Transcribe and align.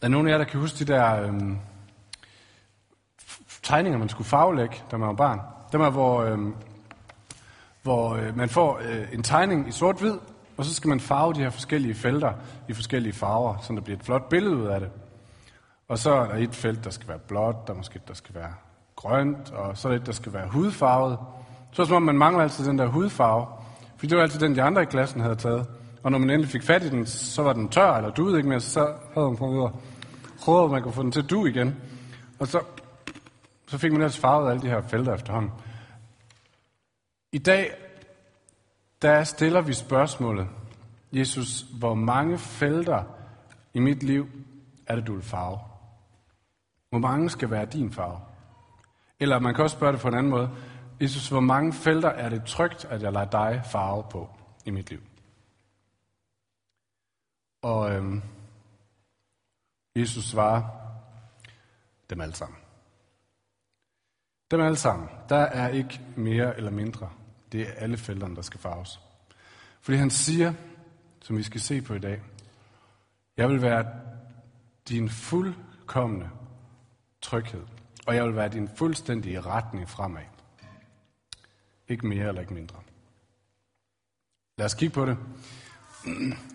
Der 0.00 0.06
er 0.06 0.10
nogen 0.10 0.26
af 0.26 0.32
jer, 0.32 0.38
der 0.38 0.44
kan 0.44 0.60
huske 0.60 0.78
de 0.78 0.92
der 0.92 1.22
øhm, 1.22 1.58
tegninger, 3.62 3.98
man 3.98 4.08
skulle 4.08 4.28
farvelægge, 4.28 4.76
da 4.90 4.96
man 4.96 5.08
var 5.08 5.14
barn. 5.14 5.40
Dem 5.72 5.80
er, 5.80 5.90
hvor, 5.90 6.22
øhm, 6.22 6.54
hvor 7.82 8.14
øh, 8.14 8.36
man 8.36 8.48
får 8.48 8.80
øh, 8.82 9.08
en 9.12 9.22
tegning 9.22 9.68
i 9.68 9.72
sort-hvid, 9.72 10.14
og 10.56 10.64
så 10.64 10.74
skal 10.74 10.88
man 10.88 11.00
farve 11.00 11.34
de 11.34 11.40
her 11.40 11.50
forskellige 11.50 11.94
felter 11.94 12.32
i 12.68 12.72
forskellige 12.72 13.12
farver, 13.12 13.58
så 13.62 13.72
der 13.72 13.80
bliver 13.80 13.98
et 13.98 14.04
flot 14.04 14.28
billede 14.28 14.56
ud 14.56 14.66
af 14.66 14.80
det. 14.80 14.90
Og 15.88 15.98
så 15.98 16.14
er 16.14 16.26
der 16.26 16.34
et 16.34 16.54
felt, 16.54 16.84
der 16.84 16.90
skal 16.90 17.08
være 17.08 17.18
blåt, 17.18 17.66
der 17.66 17.74
måske 17.74 18.00
der 18.08 18.14
skal 18.14 18.34
være 18.34 18.54
grønt, 18.96 19.50
og 19.50 19.78
så 19.78 19.88
er 19.88 19.92
der 19.92 20.00
et, 20.00 20.06
der 20.06 20.12
skal 20.12 20.32
være 20.32 20.48
hudfarvet. 20.48 21.18
Så 21.72 21.82
er 21.82 21.84
det 21.84 21.88
som 21.88 21.96
om, 21.96 22.02
man 22.02 22.18
mangler 22.18 22.42
altid 22.42 22.66
den 22.66 22.78
der 22.78 22.86
hudfarve, 22.86 23.46
fordi 23.96 24.06
det 24.06 24.16
var 24.16 24.22
altid 24.22 24.40
den, 24.40 24.54
de 24.54 24.62
andre 24.62 24.82
i 24.82 24.84
klassen 24.84 25.20
havde 25.20 25.36
taget. 25.36 25.66
Og 26.02 26.10
når 26.10 26.18
man 26.18 26.30
endelig 26.30 26.50
fik 26.50 26.62
fat 26.62 26.84
i 26.84 26.90
den, 26.90 27.06
så 27.06 27.42
var 27.42 27.52
den 27.52 27.68
tør 27.68 27.92
eller 27.92 28.10
duede 28.10 28.36
ikke 28.36 28.48
mere, 28.48 28.60
så 28.60 28.94
havde 29.14 29.26
man 29.26 29.36
prøvet 29.36 29.64
at 29.64 29.72
prøve, 30.40 30.64
at 30.64 30.70
man 30.70 30.82
kunne 30.82 30.94
få 30.94 31.02
den 31.02 31.12
til 31.12 31.22
at 31.22 31.30
du 31.30 31.46
igen. 31.46 31.76
Og 32.38 32.46
så, 32.46 32.64
så 33.66 33.78
fik 33.78 33.92
man 33.92 34.00
ellers 34.00 34.18
farvet 34.18 34.50
alle 34.50 34.62
de 34.62 34.68
her 34.68 34.82
felter 34.82 35.14
efterhånden. 35.14 35.52
I 37.32 37.38
dag, 37.38 37.70
der 39.02 39.24
stiller 39.24 39.60
vi 39.60 39.72
spørgsmålet, 39.72 40.48
Jesus, 41.12 41.60
hvor 41.78 41.94
mange 41.94 42.38
felter 42.38 43.02
i 43.74 43.78
mit 43.78 44.02
liv 44.02 44.26
er 44.86 44.94
det, 44.96 45.06
du 45.06 45.14
vil 45.14 45.22
farve? 45.22 45.58
Hvor 46.90 46.98
mange 46.98 47.30
skal 47.30 47.50
være 47.50 47.64
din 47.64 47.92
farve? 47.92 48.20
Eller 49.20 49.38
man 49.38 49.54
kan 49.54 49.64
også 49.64 49.76
spørge 49.76 49.92
det 49.92 50.00
på 50.00 50.08
en 50.08 50.14
anden 50.14 50.30
måde. 50.30 50.50
Jesus, 51.00 51.28
hvor 51.28 51.40
mange 51.40 51.72
felter 51.72 52.08
er 52.08 52.28
det 52.28 52.44
trygt, 52.44 52.84
at 52.84 53.02
jeg 53.02 53.12
lader 53.12 53.30
dig 53.30 53.62
farve 53.64 54.04
på 54.10 54.28
i 54.64 54.70
mit 54.70 54.90
liv? 54.90 55.00
Og 57.62 57.92
øhm, 57.92 58.22
Jesus 59.96 60.24
svarer, 60.24 60.62
dem 62.10 62.20
alle 62.20 62.34
sammen. 62.34 62.58
Dem 64.50 64.60
alle 64.60 64.76
sammen. 64.76 65.08
Der 65.28 65.36
er 65.36 65.68
ikke 65.68 66.00
mere 66.16 66.56
eller 66.56 66.70
mindre. 66.70 67.10
Det 67.52 67.68
er 67.68 67.72
alle 67.72 67.96
felterne, 67.96 68.36
der 68.36 68.42
skal 68.42 68.60
farves. 68.60 69.00
Fordi 69.80 69.98
han 69.98 70.10
siger, 70.10 70.54
som 71.20 71.36
vi 71.36 71.42
skal 71.42 71.60
se 71.60 71.82
på 71.82 71.94
i 71.94 71.98
dag, 71.98 72.22
jeg 73.36 73.48
vil 73.48 73.62
være 73.62 73.86
din 74.88 75.08
fuldkommende 75.10 76.30
tryghed, 77.20 77.66
og 78.06 78.16
jeg 78.16 78.26
vil 78.26 78.36
være 78.36 78.48
din 78.48 78.68
fuldstændige 78.68 79.40
retning 79.40 79.88
fremad. 79.88 80.22
Ikke 81.88 82.06
mere 82.06 82.28
eller 82.28 82.40
ikke 82.40 82.54
mindre. 82.54 82.82
Lad 84.58 84.66
os 84.66 84.74
kigge 84.74 84.94
på 84.94 85.06
det. 85.06 85.18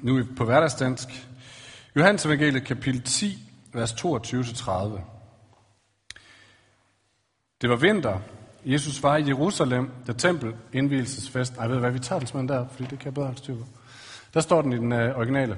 Nu 0.02 0.18
er 0.18 0.24
vi 0.24 0.34
på 0.38 0.46
hverdagsdansk. 0.46 1.28
Johannes 1.96 2.26
evangeliet 2.26 2.66
kapitel 2.66 3.02
10, 3.02 3.38
vers 3.74 3.92
22-30. 3.92 5.00
Det 7.62 7.70
var 7.70 7.76
vinter. 7.76 8.20
Jesus 8.66 9.04
var 9.04 9.18
i 9.18 9.28
Jerusalem, 9.28 9.90
da 10.08 10.14
tempel 10.14 10.56
indvielsesfest. 10.74 11.54
Jeg 11.60 11.70
ved 11.70 11.80
hvad, 11.80 11.92
vi 11.92 12.00
tager 12.00 12.20
den 12.20 12.28
simpelthen 12.28 12.60
der, 12.60 12.68
fordi 12.68 12.84
det 12.84 13.00
kan 13.00 13.06
jeg 13.06 13.14
bedre 13.14 13.26
holde 13.26 13.40
styr 13.40 13.56
på. 13.56 13.66
Der 14.34 14.40
står 14.40 14.62
den 14.62 14.74
i 14.74 14.78
den 14.78 14.92
uh, 14.92 15.18
originale. 15.18 15.58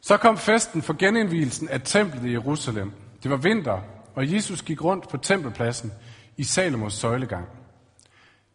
Så 0.00 0.16
kom 0.16 0.38
festen 0.38 0.82
for 0.82 0.92
genindvielsen 0.92 1.68
af 1.68 1.80
templet 1.80 2.24
i 2.24 2.32
Jerusalem. 2.32 2.92
Det 3.22 3.30
var 3.30 3.36
vinter, 3.36 3.80
og 4.14 4.32
Jesus 4.32 4.62
gik 4.62 4.84
rundt 4.84 5.08
på 5.08 5.16
tempelpladsen 5.16 5.92
i 6.36 6.44
Salomos 6.44 6.94
søjlegang. 6.94 7.48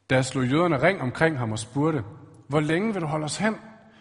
Der 0.10 0.22
slog 0.22 0.46
jøderne 0.46 0.82
ring 0.82 1.02
omkring 1.02 1.38
ham 1.38 1.52
og 1.52 1.60
spurgte, 1.60 2.04
hvor 2.48 2.60
længe 2.60 2.94
vil 2.94 3.02
du 3.02 3.08
holde 3.08 3.26
os 3.26 3.38
hen? 3.38 3.56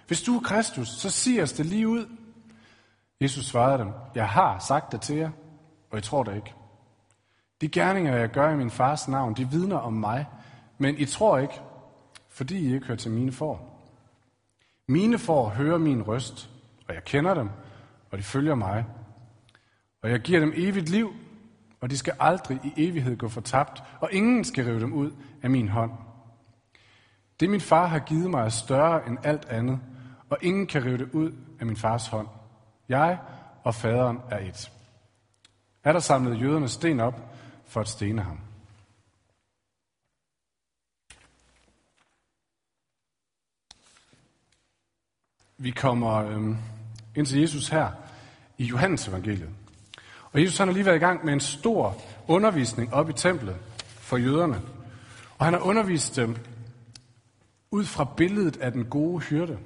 Hvis 0.08 0.22
du 0.22 0.36
er 0.36 0.40
Kristus, 0.40 0.88
så 0.88 1.10
sig 1.10 1.42
os 1.42 1.52
det 1.52 1.66
lige 1.66 1.88
ud. 1.88 2.06
Jesus 3.20 3.46
svarede 3.46 3.78
dem, 3.78 3.92
jeg 4.14 4.28
har 4.28 4.58
sagt 4.58 4.92
det 4.92 5.00
til 5.00 5.16
jer, 5.16 5.30
og 5.90 5.98
I 5.98 6.00
tror 6.00 6.22
det 6.22 6.36
ikke. 6.36 6.54
De 7.60 7.68
gerninger, 7.68 8.16
jeg 8.16 8.28
gør 8.28 8.50
i 8.50 8.56
min 8.56 8.70
fars 8.70 9.08
navn, 9.08 9.34
de 9.34 9.50
vidner 9.50 9.76
om 9.76 9.92
mig, 9.92 10.26
men 10.78 10.98
I 10.98 11.04
tror 11.04 11.38
ikke, 11.38 11.60
fordi 12.28 12.58
I 12.58 12.74
ikke 12.74 12.86
hører 12.86 12.98
til 12.98 13.10
mine 13.10 13.32
får. 13.32 13.84
Mine 14.86 15.18
får 15.18 15.48
hører 15.48 15.78
min 15.78 16.02
røst, 16.02 16.50
og 16.88 16.94
jeg 16.94 17.04
kender 17.04 17.34
dem, 17.34 17.50
og 18.10 18.18
de 18.18 18.22
følger 18.22 18.54
mig. 18.54 18.84
Og 20.02 20.10
jeg 20.10 20.20
giver 20.20 20.40
dem 20.40 20.52
evigt 20.56 20.88
liv, 20.88 21.12
og 21.80 21.90
de 21.90 21.98
skal 21.98 22.14
aldrig 22.20 22.60
i 22.64 22.88
evighed 22.88 23.16
gå 23.16 23.28
fortabt, 23.28 23.82
og 24.00 24.12
ingen 24.12 24.44
skal 24.44 24.64
rive 24.64 24.80
dem 24.80 24.92
ud 24.92 25.10
af 25.42 25.50
min 25.50 25.68
hånd. 25.68 25.92
Det 27.40 27.50
min 27.50 27.60
far 27.60 27.86
har 27.86 27.98
givet 27.98 28.30
mig 28.30 28.44
er 28.44 28.48
større 28.48 29.08
end 29.08 29.18
alt 29.22 29.44
andet, 29.44 29.80
og 30.30 30.38
ingen 30.42 30.66
kan 30.66 30.84
rive 30.84 30.98
det 30.98 31.10
ud 31.12 31.32
af 31.60 31.66
min 31.66 31.76
fars 31.76 32.06
hånd. 32.06 32.28
Jeg 32.88 33.18
og 33.64 33.74
faderen 33.74 34.18
er 34.30 34.38
et. 34.38 34.72
Er 35.84 35.92
der 35.92 36.00
samlet 36.00 36.40
jøderne 36.40 36.68
sten 36.68 37.00
op 37.00 37.34
for 37.66 37.80
at 37.80 37.88
stene 37.88 38.22
ham? 38.22 38.40
Vi 45.60 45.70
kommer 45.70 46.14
øhm, 46.14 46.56
ind 47.16 47.26
til 47.26 47.40
Jesus 47.40 47.68
her 47.68 47.90
i 48.58 48.64
Johannes 48.64 49.08
evangeliet. 49.08 49.50
Og 50.32 50.42
Jesus 50.42 50.58
han 50.58 50.68
har 50.68 50.74
lige 50.74 50.86
været 50.86 50.96
i 50.96 50.98
gang 50.98 51.24
med 51.24 51.32
en 51.32 51.40
stor 51.40 51.96
undervisning 52.26 52.94
op 52.94 53.10
i 53.10 53.12
templet 53.12 53.56
for 53.84 54.16
jøderne. 54.16 54.62
Og 55.38 55.44
han 55.44 55.54
har 55.54 55.60
undervist 55.60 56.16
dem 56.16 56.36
ud 57.70 57.84
fra 57.84 58.04
billedet 58.16 58.56
af 58.56 58.72
den 58.72 58.84
gode 58.84 59.20
hyrde. 59.20 59.58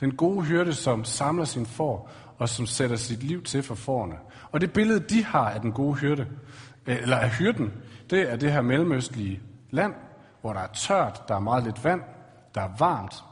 Den 0.00 0.16
gode 0.16 0.44
hyrde, 0.44 0.74
som 0.74 1.04
samler 1.04 1.44
sin 1.44 1.66
får 1.66 2.10
og 2.38 2.48
som 2.48 2.66
sætter 2.66 2.96
sit 2.96 3.22
liv 3.22 3.42
til 3.42 3.62
for 3.62 3.74
forerne. 3.74 4.16
Og 4.52 4.60
det 4.60 4.72
billede, 4.72 5.00
de 5.00 5.24
har 5.24 5.50
af 5.50 5.60
den 5.60 5.72
gode 5.72 5.94
hyrde, 5.94 6.26
øh, 6.86 7.02
eller 7.02 7.16
af 7.16 7.30
hyrden, 7.30 7.72
det 8.10 8.32
er 8.32 8.36
det 8.36 8.52
her 8.52 8.62
mellemøstlige 8.62 9.40
land, 9.70 9.94
hvor 10.40 10.52
der 10.52 10.60
er 10.60 10.72
tørt, 10.72 11.22
der 11.28 11.34
er 11.34 11.38
meget 11.38 11.64
lidt 11.64 11.84
vand, 11.84 12.02
der 12.54 12.60
er 12.60 12.70
varmt, 12.78 13.24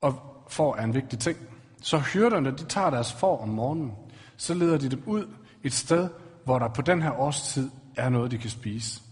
og 0.00 0.14
får 0.48 0.76
er 0.76 0.84
en 0.84 0.94
vigtig 0.94 1.18
ting. 1.18 1.38
Så 1.82 1.98
hyrderne, 1.98 2.50
de 2.50 2.64
tager 2.64 2.90
deres 2.90 3.12
får 3.12 3.42
om 3.42 3.48
morgenen, 3.48 3.92
så 4.36 4.54
leder 4.54 4.78
de 4.78 4.88
dem 4.88 5.02
ud 5.06 5.34
et 5.62 5.72
sted, 5.72 6.08
hvor 6.44 6.58
der 6.58 6.68
på 6.68 6.82
den 6.82 7.02
her 7.02 7.20
årstid 7.20 7.70
er 7.96 8.08
noget, 8.08 8.30
de 8.30 8.38
kan 8.38 8.50
spise, 8.50 9.02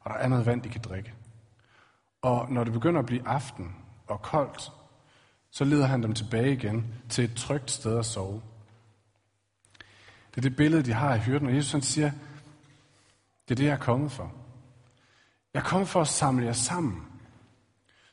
og 0.00 0.10
der 0.10 0.16
er 0.16 0.28
noget 0.28 0.46
vand, 0.46 0.62
de 0.62 0.68
kan 0.68 0.80
drikke. 0.80 1.12
Og 2.22 2.52
når 2.52 2.64
det 2.64 2.72
begynder 2.72 3.00
at 3.00 3.06
blive 3.06 3.28
aften 3.28 3.76
og 4.06 4.22
koldt, 4.22 4.72
så 5.54 5.64
leder 5.64 5.86
han 5.86 6.02
dem 6.02 6.14
tilbage 6.14 6.52
igen 6.52 6.94
til 7.08 7.24
et 7.24 7.34
trygt 7.36 7.70
sted 7.70 7.98
at 7.98 8.06
sove. 8.06 8.42
Det 10.30 10.36
er 10.36 10.40
det 10.40 10.56
billede, 10.56 10.82
de 10.82 10.92
har 10.92 11.12
af 11.12 11.20
hyrden, 11.20 11.48
og 11.48 11.56
Jesus 11.56 11.72
han 11.72 11.82
siger, 11.82 12.10
det 13.48 13.54
er 13.54 13.54
det, 13.54 13.64
jeg 13.64 13.72
er 13.72 13.76
kommet 13.76 14.12
for. 14.12 14.32
Jeg 15.54 15.60
er 15.60 15.64
kommet 15.64 15.88
for 15.88 16.00
at 16.00 16.08
samle 16.08 16.46
jer 16.46 16.52
sammen. 16.52 17.02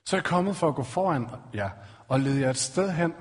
Så 0.05 0.15
er 0.15 0.19
jeg 0.19 0.25
kommet 0.25 0.55
for 0.55 0.67
at 0.67 0.75
gå 0.75 0.83
foran 0.83 1.27
jer 1.53 1.69
og 2.07 2.19
lede 2.19 2.41
jer 2.41 2.49
et 2.49 2.57
sted 2.57 2.91
hen, 2.91 3.13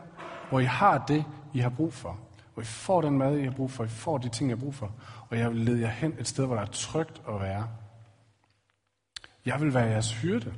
hvor 0.48 0.60
I 0.60 0.64
har 0.64 1.04
det, 1.08 1.25
I 1.54 1.58
har 1.58 1.70
brug 1.70 1.94
for. 1.94 2.19
Hvor 2.54 2.62
I 2.62 2.66
får 2.66 3.00
den 3.00 3.19
mad, 3.19 3.38
I 3.38 3.44
har 3.44 3.50
brug 3.50 3.70
for. 3.70 3.84
I 3.84 3.88
får 3.88 4.19
de 4.19 4.28
ting, 4.28 4.50
I 4.50 4.52
har 4.52 4.60
brug 4.60 4.75
for. 4.75 4.92
Og 5.28 5.38
jeg 5.38 5.50
vil 5.50 5.60
lede 5.60 5.81
jer 5.81 5.88
hen 5.88 6.14
et 6.19 6.28
sted, 6.28 6.47
hvor 6.47 6.54
der 6.54 6.62
er 6.62 6.66
trygt 6.66 7.22
at 7.28 7.41
være. 7.41 7.69
Jeg 9.47 9.60
vil 9.60 9.75
være 9.75 9.87
jeres 9.87 10.12
hyrde. 10.12 10.54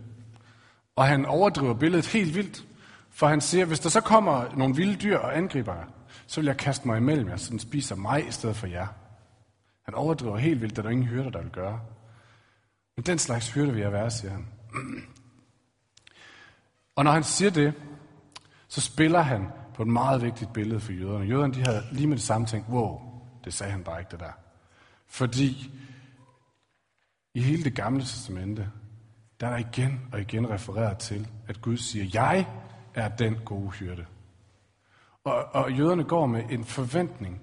Og 0.96 1.06
han 1.06 1.26
overdriver 1.26 1.74
billedet 1.74 2.06
helt 2.06 2.34
vildt. 2.34 2.64
For 3.12 3.28
han 3.28 3.40
siger, 3.40 3.64
hvis 3.64 3.80
der 3.80 3.88
så 3.88 4.00
kommer 4.00 4.56
nogle 4.56 4.76
vilde 4.76 4.96
dyr 4.96 5.18
og 5.18 5.36
angriber 5.36 5.74
jer, 5.74 5.84
så 6.26 6.40
vil 6.40 6.46
jeg 6.46 6.56
kaste 6.56 6.88
mig 6.88 6.98
imellem 6.98 7.28
jer, 7.28 7.36
så 7.36 7.50
den 7.50 7.58
spiser 7.58 7.96
mig 7.96 8.28
i 8.28 8.30
stedet 8.30 8.56
for 8.56 8.66
jer. 8.66 8.86
Han 9.84 9.94
overdriver 9.94 10.36
helt 10.36 10.60
vildt, 10.60 10.78
at 10.78 10.84
der 10.84 10.88
er 10.88 10.92
ingen 10.92 11.06
hyrder, 11.06 11.30
der 11.30 11.42
vil 11.42 11.50
gøre. 11.50 11.80
Men 12.96 13.06
den 13.06 13.18
slags 13.18 13.52
hyrde 13.52 13.72
vil 13.72 13.80
jeg 13.80 13.92
være, 13.92 14.10
siger 14.10 14.32
han. 14.32 14.46
Og 16.96 17.04
når 17.04 17.12
han 17.12 17.24
siger 17.24 17.50
det, 17.50 17.74
så 18.68 18.80
spiller 18.80 19.20
han 19.20 19.46
på 19.74 19.82
et 19.82 19.88
meget 19.88 20.22
vigtigt 20.22 20.52
billede 20.52 20.80
for 20.80 20.92
jøderne. 20.92 21.24
Jøderne 21.24 21.54
de 21.54 21.64
havde 21.64 21.82
lige 21.92 22.06
med 22.06 22.16
det 22.16 22.24
samme 22.24 22.46
tænkt, 22.46 22.68
wow, 22.68 23.00
det 23.44 23.54
sagde 23.54 23.72
han 23.72 23.84
bare 23.84 24.00
ikke 24.00 24.10
det 24.10 24.20
der. 24.20 24.32
Fordi 25.06 25.72
i 27.34 27.40
hele 27.42 27.64
det 27.64 27.74
gamle 27.74 28.00
testamente, 28.00 28.70
der 29.40 29.46
er 29.46 29.50
der 29.50 29.58
igen 29.58 30.00
og 30.12 30.20
igen 30.20 30.50
refereret 30.50 30.98
til, 30.98 31.28
at 31.48 31.62
Gud 31.62 31.76
siger, 31.76 32.10
jeg 32.14 32.46
er 32.94 33.08
den 33.08 33.36
gode 33.44 33.70
hyrde. 33.70 34.06
Og, 35.24 35.44
og 35.52 35.72
jøderne 35.72 36.04
går 36.04 36.26
med 36.26 36.42
en 36.50 36.64
forventning, 36.64 37.42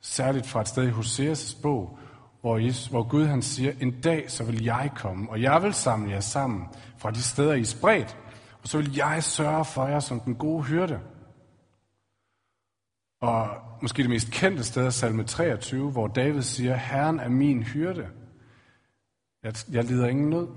særligt 0.00 0.46
fra 0.46 0.60
et 0.60 0.68
sted 0.68 0.88
i 0.88 0.90
Hoseas' 0.90 1.62
bog, 1.62 1.98
hvor, 2.40 2.58
Jesus, 2.58 2.86
hvor 2.86 3.02
Gud 3.02 3.24
han 3.24 3.42
siger, 3.42 3.72
en 3.80 4.00
dag 4.00 4.30
så 4.30 4.44
vil 4.44 4.64
jeg 4.64 4.90
komme, 4.96 5.30
og 5.30 5.42
jeg 5.42 5.62
vil 5.62 5.74
samle 5.74 6.10
jer 6.10 6.20
sammen 6.20 6.66
fra 6.98 7.10
de 7.10 7.22
steder, 7.22 7.52
I 7.52 7.60
er 7.60 7.64
spredt, 7.64 8.16
og 8.62 8.68
så 8.68 8.78
vil 8.78 8.94
jeg 8.94 9.24
sørge 9.24 9.64
for 9.64 9.86
jer 9.86 10.00
som 10.00 10.20
den 10.20 10.34
gode 10.34 10.62
hyrde. 10.62 11.00
Og 13.20 13.48
måske 13.82 14.02
det 14.02 14.10
mest 14.10 14.30
kendte 14.30 14.64
sted 14.64 14.86
er 14.86 14.90
salme 14.90 15.24
23, 15.24 15.90
hvor 15.90 16.06
David 16.06 16.42
siger, 16.42 16.74
Herren 16.74 17.20
er 17.20 17.28
min 17.28 17.62
hyrde. 17.62 18.08
Jeg, 19.42 19.54
jeg 19.72 19.84
lider 19.84 20.08
ingen 20.08 20.30
nød. 20.30 20.48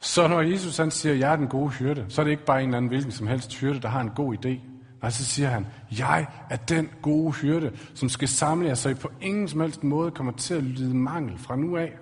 Så 0.00 0.28
når 0.28 0.40
Jesus 0.40 0.76
han 0.76 0.90
siger, 0.90 1.14
jeg 1.14 1.32
er 1.32 1.36
den 1.36 1.48
gode 1.48 1.70
hyrde, 1.70 2.06
så 2.08 2.20
er 2.20 2.24
det 2.24 2.30
ikke 2.30 2.44
bare 2.44 2.62
en 2.62 2.68
eller 2.68 2.76
anden 2.76 2.88
hvilken 2.88 3.12
som 3.12 3.26
helst 3.26 3.54
hyrde, 3.54 3.80
der 3.80 3.88
har 3.88 4.00
en 4.00 4.10
god 4.10 4.34
idé. 4.34 4.60
Nej, 5.02 5.10
så 5.10 5.24
siger 5.24 5.48
han, 5.48 5.66
jeg 5.98 6.26
er 6.50 6.56
den 6.56 6.90
gode 7.02 7.32
hyrde, 7.32 7.72
som 7.94 8.08
skal 8.08 8.28
samle 8.28 8.68
jer, 8.68 8.74
så 8.74 8.88
I 8.88 8.94
på 8.94 9.10
ingen 9.20 9.48
som 9.48 9.60
helst 9.60 9.84
måde 9.84 10.10
kommer 10.10 10.32
til 10.32 10.54
at 10.54 10.62
lide 10.62 10.96
mangel 10.96 11.38
fra 11.38 11.56
nu 11.56 11.76
af. 11.76 11.92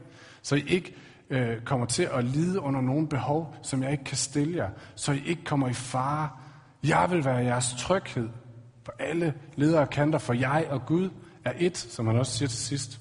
Så 0.42 0.56
I 0.56 0.64
ikke 0.68 0.94
øh, 1.30 1.60
kommer 1.64 1.86
til 1.86 2.08
at 2.12 2.24
lide 2.24 2.60
under 2.60 2.80
nogle 2.80 3.08
behov, 3.08 3.56
som 3.62 3.82
jeg 3.82 3.92
ikke 3.92 4.04
kan 4.04 4.16
stille 4.16 4.56
jer. 4.56 4.70
Så 4.94 5.12
I 5.12 5.22
ikke 5.26 5.44
kommer 5.44 5.68
i 5.68 5.72
fare. 5.72 6.28
Jeg 6.84 7.06
vil 7.10 7.24
være 7.24 7.36
jeres 7.36 7.74
tryghed 7.78 8.28
på 8.84 8.92
alle 8.98 9.34
ledere 9.56 9.80
og 9.80 9.90
kanter, 9.90 10.18
for 10.18 10.32
jeg 10.32 10.66
og 10.70 10.86
Gud 10.86 11.10
er 11.44 11.52
et, 11.58 11.78
som 11.78 12.06
han 12.06 12.16
også 12.16 12.38
siger 12.38 12.48
til 12.48 12.58
sidst. 12.58 13.00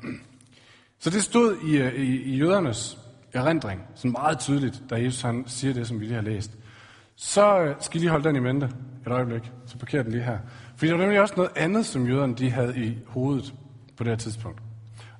Så 1.00 1.10
det 1.10 1.24
stod 1.24 1.58
i, 1.58 1.78
øh, 1.78 1.94
i, 1.94 2.22
i 2.22 2.38
jødernes 2.38 3.05
erindring, 3.36 3.82
sådan 3.96 4.12
meget 4.12 4.40
tydeligt, 4.40 4.84
da 4.90 4.96
Jesus 4.96 5.22
han 5.22 5.44
siger 5.48 5.74
det, 5.74 5.88
som 5.88 6.00
vi 6.00 6.06
lige 6.06 6.16
har 6.16 6.22
læst. 6.22 6.52
Så 7.16 7.60
øh, 7.60 7.76
skal 7.80 7.98
I 7.98 8.00
lige 8.00 8.10
holde 8.10 8.24
den 8.24 8.36
i 8.36 8.40
mente 8.40 8.70
et 9.06 9.12
øjeblik, 9.12 9.52
så 9.66 9.78
parkerer 9.78 10.04
den 10.04 10.12
lige 10.12 10.24
her. 10.24 10.40
Fordi 10.76 10.88
der 10.88 10.98
var 10.98 11.04
nemlig 11.04 11.22
også 11.22 11.34
noget 11.38 11.52
andet, 11.56 11.86
som 11.86 12.08
jøderne 12.08 12.36
de 12.36 12.52
havde 12.52 12.78
i 12.78 12.98
hovedet 13.08 13.54
på 13.98 14.04
det 14.04 14.12
her 14.12 14.18
tidspunkt. 14.18 14.62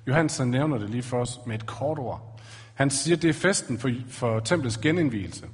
Johannes 0.06 0.38
han 0.38 0.48
nævner 0.48 0.78
det 0.78 0.90
lige 0.90 1.02
for 1.02 1.20
os 1.20 1.40
med 1.46 1.54
et 1.54 1.66
kort 1.66 1.98
ord. 1.98 2.40
Han 2.74 2.90
siger, 2.90 3.16
at 3.16 3.22
det 3.22 3.30
er 3.30 3.34
festen 3.34 3.78
for, 3.78 3.90
for 4.08 4.40
templets 4.40 4.78
genindvielse. 4.78 5.46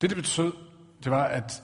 Det, 0.00 0.10
det 0.10 0.16
betød, 0.16 0.52
det 1.04 1.12
var, 1.12 1.24
at 1.24 1.62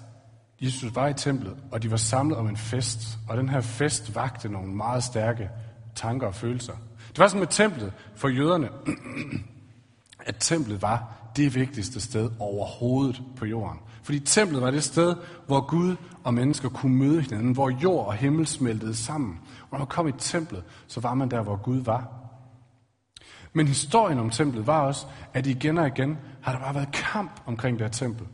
Jesus 0.61 0.95
var 0.95 1.09
i 1.09 1.15
templet, 1.15 1.57
og 1.73 1.83
de 1.83 1.91
var 1.91 1.97
samlet 1.97 2.39
om 2.39 2.49
en 2.49 2.57
fest. 2.57 3.01
Og 3.29 3.37
den 3.37 3.49
her 3.49 3.61
fest 3.61 4.15
vagte 4.15 4.49
nogle 4.49 4.75
meget 4.75 5.05
stærke 5.05 5.51
tanker 5.95 6.27
og 6.27 6.35
følelser. 6.35 6.75
Det 7.19 7.23
var 7.23 7.29
sådan 7.29 7.41
med 7.41 7.49
templet 7.49 7.93
for 8.17 8.29
jøderne, 8.29 8.69
at 10.29 10.37
templet 10.41 10.83
var 10.83 11.13
det 11.37 11.55
vigtigste 11.55 12.01
sted 12.01 12.31
overhovedet 12.39 13.23
på 13.37 13.47
jorden. 13.47 13.81
Fordi 14.03 14.21
templet 14.21 14.63
var 14.63 14.71
det 14.71 14.85
sted, 14.85 15.17
hvor 15.47 15.67
Gud 15.67 15.97
og 16.25 16.35
mennesker 16.35 16.69
kunne 16.69 16.97
møde 16.97 17.21
hinanden, 17.21 17.53
hvor 17.53 17.71
jord 17.71 18.07
og 18.07 18.15
himmel 18.15 18.47
smeltede 18.47 18.97
sammen. 18.97 19.41
Og 19.63 19.69
når 19.73 19.79
man 19.79 19.87
kom 19.87 20.09
i 20.09 20.13
templet, 20.13 20.65
så 20.87 21.01
var 21.01 21.15
man 21.15 21.31
der, 21.31 21.43
hvor 21.43 21.57
Gud 21.57 21.81
var. 21.81 22.09
Men 23.53 23.69
historien 23.69 24.19
om 24.19 24.31
templet 24.31 24.67
var 24.67 24.81
også, 24.81 25.07
at 25.35 25.47
igen 25.47 25.79
og 25.79 25.87
igen 25.87 26.19
har 26.43 26.53
der 26.53 26.61
bare 26.61 26.75
været 26.75 26.93
kamp 26.93 27.41
omkring 27.47 27.79
det 27.79 27.85
her 27.85 27.93
tempel. 27.93 28.27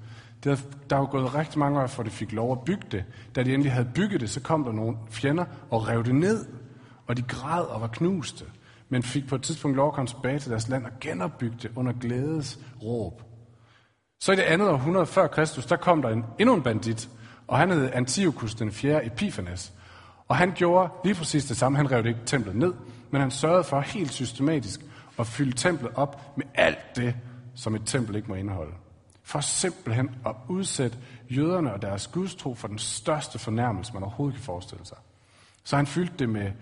Det 0.42 0.58
havde, 0.58 0.74
der 0.90 0.96
var 0.96 1.06
gået 1.06 1.34
rigtig 1.34 1.58
mange 1.58 1.80
år, 1.80 1.86
for 1.86 2.02
det 2.02 2.12
fik 2.12 2.32
lov 2.32 2.52
at 2.52 2.64
bygge 2.64 2.86
det. 2.90 3.04
Da 3.34 3.42
de 3.42 3.54
endelig 3.54 3.72
havde 3.72 3.88
bygget 3.94 4.20
det, 4.20 4.30
så 4.30 4.40
kom 4.40 4.64
der 4.64 4.72
nogle 4.72 4.96
fjender 5.10 5.44
og 5.70 5.88
rev 5.88 6.04
det 6.04 6.14
ned. 6.14 6.46
Og 7.06 7.16
de 7.16 7.22
græd 7.22 7.62
og 7.62 7.80
var 7.80 7.88
knuste 7.88 8.44
men 8.94 9.02
fik 9.02 9.28
på 9.28 9.34
et 9.34 9.42
tidspunkt 9.42 9.76
lov 9.76 9.88
at 9.88 9.94
komme 9.94 10.06
tilbage 10.06 10.38
til 10.38 10.50
deres 10.50 10.68
land 10.68 10.84
og 10.84 10.90
genopbygge 11.00 11.56
det 11.62 11.70
under 11.76 11.92
glædes 11.92 12.58
råb. 12.82 13.22
Så 14.20 14.32
i 14.32 14.36
det 14.36 14.42
andet 14.42 14.68
århundrede 14.68 15.06
før 15.06 15.26
Kristus, 15.26 15.66
der 15.66 15.76
kom 15.76 16.02
der 16.02 16.08
en, 16.08 16.24
endnu 16.38 16.54
en 16.54 16.62
bandit, 16.62 17.08
og 17.48 17.58
han 17.58 17.70
hed 17.70 17.90
Antiochus 17.92 18.54
den 18.54 18.72
4. 18.72 19.06
Epiphanes. 19.06 19.72
Og 20.28 20.36
han 20.36 20.52
gjorde 20.54 20.92
lige 21.04 21.14
præcis 21.14 21.44
det 21.44 21.56
samme. 21.56 21.76
Han 21.76 21.90
rev 21.90 22.02
det 22.02 22.08
ikke 22.08 22.20
templet 22.26 22.56
ned, 22.56 22.74
men 23.10 23.20
han 23.20 23.30
sørgede 23.30 23.64
for 23.64 23.80
helt 23.80 24.12
systematisk 24.12 24.80
at 25.18 25.26
fylde 25.26 25.52
templet 25.52 25.90
op 25.94 26.36
med 26.36 26.46
alt 26.54 26.96
det, 26.96 27.14
som 27.54 27.74
et 27.74 27.82
tempel 27.86 28.16
ikke 28.16 28.28
må 28.28 28.34
indeholde. 28.34 28.72
For 29.22 29.40
simpelthen 29.40 30.10
at 30.26 30.34
udsætte 30.48 30.98
jøderne 31.30 31.72
og 31.72 31.82
deres 31.82 32.06
gudstro 32.06 32.54
for 32.54 32.68
den 32.68 32.78
største 32.78 33.38
fornærmelse, 33.38 33.92
man 33.92 34.02
overhovedet 34.02 34.36
kan 34.36 34.44
forestille 34.44 34.86
sig. 34.86 34.98
Så 35.64 35.76
han 35.76 35.86
fyldte 35.86 36.14
det 36.18 36.28
med 36.28 36.52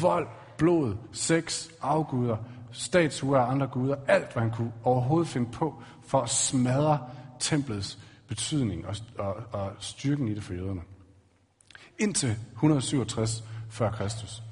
vold, 0.00 0.28
blod, 0.58 0.96
sex, 1.12 1.68
afguder, 1.82 2.36
statuer 2.72 3.38
og 3.38 3.50
andre 3.50 3.66
guder, 3.66 3.96
alt 4.08 4.32
hvad 4.32 4.42
han 4.42 4.52
kunne 4.52 4.72
overhovedet 4.82 5.28
finde 5.28 5.50
på 5.52 5.82
for 6.06 6.20
at 6.20 6.30
smadre 6.30 6.98
templets 7.40 7.98
betydning 8.28 8.86
og, 8.86 8.96
og, 9.18 9.36
og 9.52 9.72
styrken 9.78 10.28
i 10.28 10.34
det 10.34 10.42
for 10.42 10.54
jøderne. 10.54 10.80
Indtil 11.98 12.36
167 12.52 13.44
før 13.70 13.90
Kristus, 13.90 14.42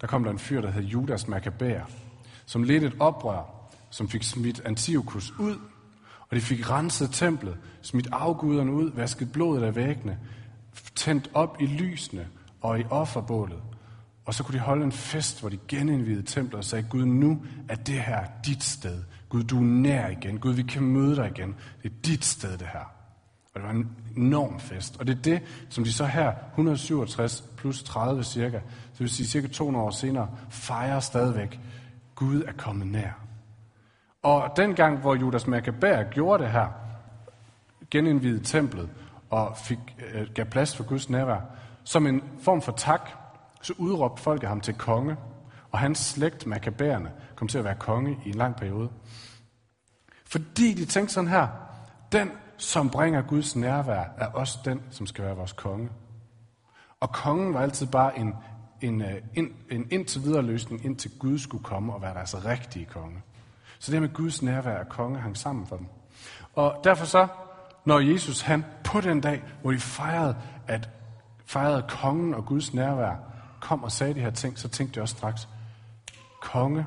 der 0.00 0.06
kom 0.06 0.24
der 0.24 0.30
en 0.30 0.38
fyr, 0.38 0.60
der 0.60 0.70
hed 0.70 0.82
Judas 0.82 1.28
Maccabæer, 1.28 1.84
som 2.46 2.62
ledte 2.62 2.86
et 2.86 2.96
oprør, 3.00 3.42
som 3.90 4.08
fik 4.08 4.22
smidt 4.22 4.62
Antiochus 4.64 5.32
ud, 5.38 5.56
og 6.30 6.36
de 6.36 6.40
fik 6.40 6.70
renset 6.70 7.10
templet, 7.12 7.56
smidt 7.82 8.08
afguderne 8.12 8.72
ud, 8.72 8.92
vasket 8.92 9.32
blodet 9.32 9.62
af 9.62 9.76
væggene, 9.76 10.18
tændt 10.94 11.30
op 11.34 11.56
i 11.60 11.66
lysene 11.66 12.28
og 12.60 12.80
i 12.80 12.84
offerbålet, 12.90 13.62
og 14.24 14.34
så 14.34 14.44
kunne 14.44 14.58
de 14.58 14.64
holde 14.64 14.84
en 14.84 14.92
fest, 14.92 15.40
hvor 15.40 15.48
de 15.48 15.58
genindvidede 15.68 16.26
templet 16.26 16.58
og 16.58 16.64
sagde, 16.64 16.86
Gud, 16.90 17.04
nu 17.04 17.42
er 17.68 17.74
det 17.74 17.94
her 17.94 18.24
dit 18.46 18.62
sted. 18.62 19.02
Gud, 19.28 19.42
du 19.42 19.56
er 19.56 19.64
nær 19.64 20.08
igen. 20.08 20.38
Gud, 20.38 20.52
vi 20.52 20.62
kan 20.62 20.82
møde 20.82 21.16
dig 21.16 21.30
igen. 21.36 21.54
Det 21.82 21.90
er 21.90 21.94
dit 22.04 22.24
sted, 22.24 22.58
det 22.58 22.66
her. 22.72 22.92
Og 23.54 23.60
det 23.60 23.62
var 23.62 23.70
en 23.70 23.96
enorm 24.16 24.60
fest. 24.60 24.96
Og 25.00 25.06
det 25.06 25.18
er 25.18 25.22
det, 25.22 25.42
som 25.68 25.84
de 25.84 25.92
så 25.92 26.04
her, 26.04 26.32
167 26.50 27.44
plus 27.56 27.82
30 27.82 28.24
cirka, 28.24 28.56
det 28.92 29.00
vil 29.00 29.10
sige 29.10 29.26
cirka 29.26 29.46
200 29.46 29.84
år 29.84 29.90
senere, 29.90 30.28
fejrer 30.50 31.00
stadigvæk. 31.00 31.60
Gud 32.14 32.42
er 32.42 32.52
kommet 32.52 32.86
nær. 32.86 33.20
Og 34.22 34.52
dengang, 34.56 34.98
hvor 34.98 35.14
Judas 35.14 35.46
Maccabær 35.46 36.02
gjorde 36.02 36.44
det 36.44 36.52
her, 36.52 36.66
genindvidede 37.90 38.44
templet 38.44 38.88
og 39.30 39.56
fik, 39.56 39.78
øh, 40.14 40.26
gav 40.34 40.44
plads 40.44 40.76
for 40.76 40.84
Guds 40.84 41.10
nærvær, 41.10 41.40
som 41.84 42.06
en 42.06 42.22
form 42.42 42.62
for 42.62 42.72
tak 42.72 43.10
så 43.62 43.74
udråbte 43.78 44.22
folket 44.22 44.48
ham 44.48 44.60
til 44.60 44.74
konge, 44.74 45.16
og 45.70 45.78
hans 45.78 45.98
slægt, 45.98 46.46
Makabæerne, 46.46 47.12
kom 47.36 47.48
til 47.48 47.58
at 47.58 47.64
være 47.64 47.74
konge 47.74 48.18
i 48.24 48.28
en 48.28 48.34
lang 48.34 48.56
periode. 48.56 48.90
Fordi 50.26 50.74
de 50.74 50.84
tænkte 50.84 51.14
sådan 51.14 51.30
her, 51.30 51.48
den, 52.12 52.30
som 52.56 52.90
bringer 52.90 53.22
Guds 53.22 53.56
nærvær, 53.56 54.04
er 54.18 54.26
også 54.26 54.58
den, 54.64 54.82
som 54.90 55.06
skal 55.06 55.24
være 55.24 55.36
vores 55.36 55.52
konge. 55.52 55.88
Og 57.00 57.12
kongen 57.12 57.54
var 57.54 57.60
altid 57.60 57.86
bare 57.86 58.18
en, 58.18 58.34
en, 58.80 59.02
øh, 59.02 59.14
en, 59.34 59.52
en 59.70 59.88
indtil 59.90 60.22
videre 60.22 60.42
løsning, 60.42 60.84
indtil 60.84 61.10
Gud 61.18 61.38
skulle 61.38 61.64
komme 61.64 61.94
og 61.94 62.02
være 62.02 62.14
deres 62.14 62.44
rigtige 62.44 62.84
konge. 62.84 63.22
Så 63.78 63.92
det 63.92 64.02
med 64.02 64.14
Guds 64.14 64.42
nærvær 64.42 64.78
og 64.78 64.88
konge 64.88 65.20
hang 65.20 65.36
sammen 65.36 65.66
for 65.66 65.76
dem. 65.76 65.86
Og 66.54 66.80
derfor 66.84 67.04
så, 67.04 67.28
når 67.84 68.00
Jesus 68.00 68.40
han 68.40 68.64
på 68.84 69.00
den 69.00 69.20
dag, 69.20 69.42
hvor 69.62 69.70
de 69.70 69.78
fejrede, 69.78 70.36
at 70.68 70.90
fejrede 71.46 71.84
kongen 71.88 72.34
og 72.34 72.46
Guds 72.46 72.74
nærvær, 72.74 73.31
kom 73.62 73.84
og 73.84 73.92
sagde 73.92 74.14
de 74.14 74.20
her 74.20 74.30
ting, 74.30 74.58
så 74.58 74.68
tænkte 74.68 74.98
jeg 74.98 75.02
også 75.02 75.16
straks, 75.16 75.48
konge. 76.42 76.86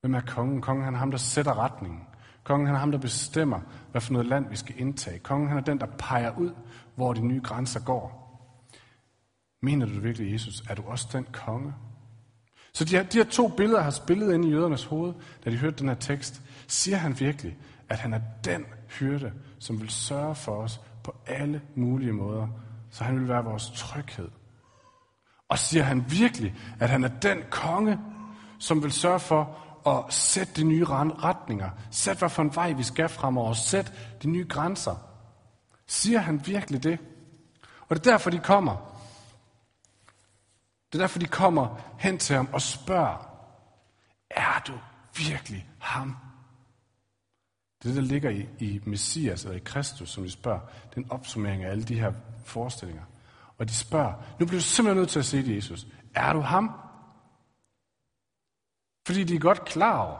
Hvem 0.00 0.14
er 0.14 0.20
kongen? 0.20 0.60
Kongen 0.60 0.84
han 0.84 0.94
er 0.94 0.98
ham, 0.98 1.10
der 1.10 1.18
sætter 1.18 1.58
retningen. 1.58 2.00
Kongen 2.44 2.66
han 2.66 2.74
er 2.76 2.80
ham, 2.80 2.90
der 2.90 2.98
bestemmer, 2.98 3.60
hvad 3.90 4.00
for 4.00 4.12
noget 4.12 4.26
land 4.26 4.48
vi 4.48 4.56
skal 4.56 4.74
indtage. 4.78 5.18
Kongen 5.18 5.48
han 5.48 5.58
er 5.58 5.62
den, 5.62 5.80
der 5.80 5.86
peger 5.98 6.38
ud, 6.38 6.54
hvor 6.94 7.12
de 7.12 7.20
nye 7.20 7.40
grænser 7.40 7.80
går. 7.80 8.20
Mener 9.62 9.86
du 9.86 10.00
virkelig, 10.00 10.32
Jesus? 10.32 10.62
Er 10.70 10.74
du 10.74 10.82
også 10.86 11.08
den 11.12 11.26
konge? 11.32 11.74
Så 12.72 12.84
de 12.84 12.96
her, 12.96 13.02
de 13.02 13.18
her 13.18 13.24
to 13.24 13.48
billeder 13.48 13.80
har 13.80 13.90
spillet 13.90 14.34
ind 14.34 14.44
i 14.44 14.50
jødernes 14.50 14.84
hoved, 14.84 15.14
da 15.44 15.50
de 15.50 15.56
hørte 15.56 15.76
den 15.76 15.88
her 15.88 15.94
tekst. 15.94 16.42
Siger 16.68 16.96
han 16.96 17.20
virkelig, 17.20 17.56
at 17.88 17.98
han 17.98 18.14
er 18.14 18.20
den 18.44 18.66
hyrde, 18.98 19.32
som 19.58 19.80
vil 19.80 19.90
sørge 19.90 20.34
for 20.34 20.56
os 20.56 20.80
på 21.04 21.14
alle 21.26 21.62
mulige 21.74 22.12
måder, 22.12 22.48
så 22.90 23.04
han 23.04 23.20
vil 23.20 23.28
være 23.28 23.44
vores 23.44 23.70
tryghed 23.70 24.28
og 25.48 25.58
siger 25.58 25.82
han 25.82 26.10
virkelig, 26.10 26.54
at 26.80 26.90
han 26.90 27.04
er 27.04 27.08
den 27.08 27.42
konge, 27.50 27.98
som 28.58 28.82
vil 28.82 28.92
sørge 28.92 29.20
for 29.20 29.58
at 29.86 30.14
sætte 30.14 30.52
de 30.56 30.64
nye 30.64 30.84
retninger, 30.84 31.70
sætte 31.90 32.18
hvad 32.18 32.28
for 32.28 32.42
en 32.42 32.54
vej 32.54 32.72
vi 32.72 32.82
skal 32.82 33.08
fremover, 33.08 33.52
sætte 33.52 33.92
de 34.22 34.30
nye 34.30 34.46
grænser. 34.48 34.96
Siger 35.86 36.18
han 36.18 36.46
virkelig 36.46 36.82
det? 36.82 36.98
Og 37.88 37.96
det 37.96 38.06
er 38.06 38.10
derfor, 38.10 38.30
de 38.30 38.38
kommer. 38.38 38.76
Det 40.92 40.98
er 40.98 41.02
derfor, 41.02 41.18
de 41.18 41.26
kommer 41.26 41.76
hen 41.98 42.18
til 42.18 42.36
ham 42.36 42.48
og 42.52 42.62
spørger, 42.62 43.30
er 44.30 44.62
du 44.66 44.72
virkelig 45.16 45.68
ham? 45.78 46.16
Det 47.82 47.88
er 47.88 47.94
det, 47.94 48.02
der 48.02 48.08
ligger 48.08 48.30
i, 48.30 48.48
i 48.58 48.80
Messias 48.84 49.44
eller 49.44 49.56
i 49.56 49.62
Kristus, 49.64 50.10
som 50.10 50.22
de 50.22 50.30
spørger. 50.30 50.60
Det 50.60 50.96
er 50.96 51.00
en 51.00 51.10
opsummering 51.10 51.64
af 51.64 51.70
alle 51.70 51.84
de 51.84 52.00
her 52.00 52.12
forestillinger. 52.44 53.04
Og 53.58 53.68
de 53.68 53.74
spørger, 53.74 54.12
nu 54.40 54.46
bliver 54.46 54.60
du 54.60 54.64
simpelthen 54.64 55.00
nødt 55.00 55.10
til 55.10 55.18
at 55.18 55.24
sige 55.24 55.42
til 55.42 55.54
Jesus, 55.54 55.86
er 56.14 56.32
du 56.32 56.40
ham? 56.40 56.70
Fordi 59.06 59.24
de 59.24 59.34
er 59.34 59.38
godt 59.38 59.64
klar 59.64 59.98
over, 59.98 60.18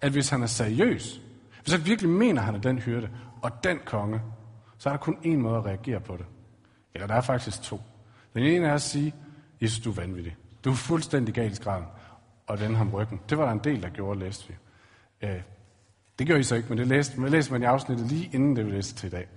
at 0.00 0.12
hvis 0.12 0.28
han 0.28 0.42
er 0.42 0.46
seriøs, 0.46 1.20
hvis 1.62 1.74
han 1.74 1.86
virkelig 1.86 2.10
mener, 2.10 2.40
at 2.40 2.46
han 2.46 2.54
er 2.54 2.60
den 2.60 2.78
hyrde 2.78 3.10
og 3.42 3.64
den 3.64 3.78
konge, 3.86 4.20
så 4.78 4.88
er 4.88 4.92
der 4.92 5.00
kun 5.00 5.16
én 5.24 5.36
måde 5.36 5.56
at 5.56 5.64
reagere 5.64 6.00
på 6.00 6.16
det. 6.16 6.26
Eller 6.94 7.06
der 7.06 7.14
er 7.14 7.20
faktisk 7.20 7.62
to. 7.62 7.80
Den 8.34 8.42
ene 8.42 8.66
er 8.66 8.74
at 8.74 8.82
sige, 8.82 9.14
Jesus, 9.62 9.84
du 9.84 9.90
er 9.90 9.94
vanvittig. 9.94 10.36
Du 10.64 10.70
er 10.70 10.74
fuldstændig 10.74 11.34
galt 11.34 11.52
i 11.52 11.56
skralden. 11.56 11.88
Og 12.46 12.58
den 12.58 12.74
ham 12.74 12.90
ryggen. 12.90 13.20
Det 13.28 13.38
var 13.38 13.44
der 13.44 13.52
en 13.52 13.60
del, 13.64 13.82
der 13.82 13.88
gjorde, 13.88 14.20
læste 14.20 14.48
vi. 14.48 14.54
Øh, 15.22 15.42
det 16.18 16.26
gjorde 16.26 16.40
I 16.40 16.42
så 16.42 16.54
ikke, 16.54 16.68
men 16.68 16.78
det 16.78 16.86
læste, 16.86 17.20
men 17.20 17.30
læste 17.30 17.52
man 17.52 17.62
i 17.62 17.64
afsnittet 17.64 18.06
lige 18.06 18.30
inden 18.32 18.56
det, 18.56 18.66
vi 18.66 18.70
læste 18.70 18.94
til 18.94 19.06
i 19.06 19.10
dag. 19.10 19.28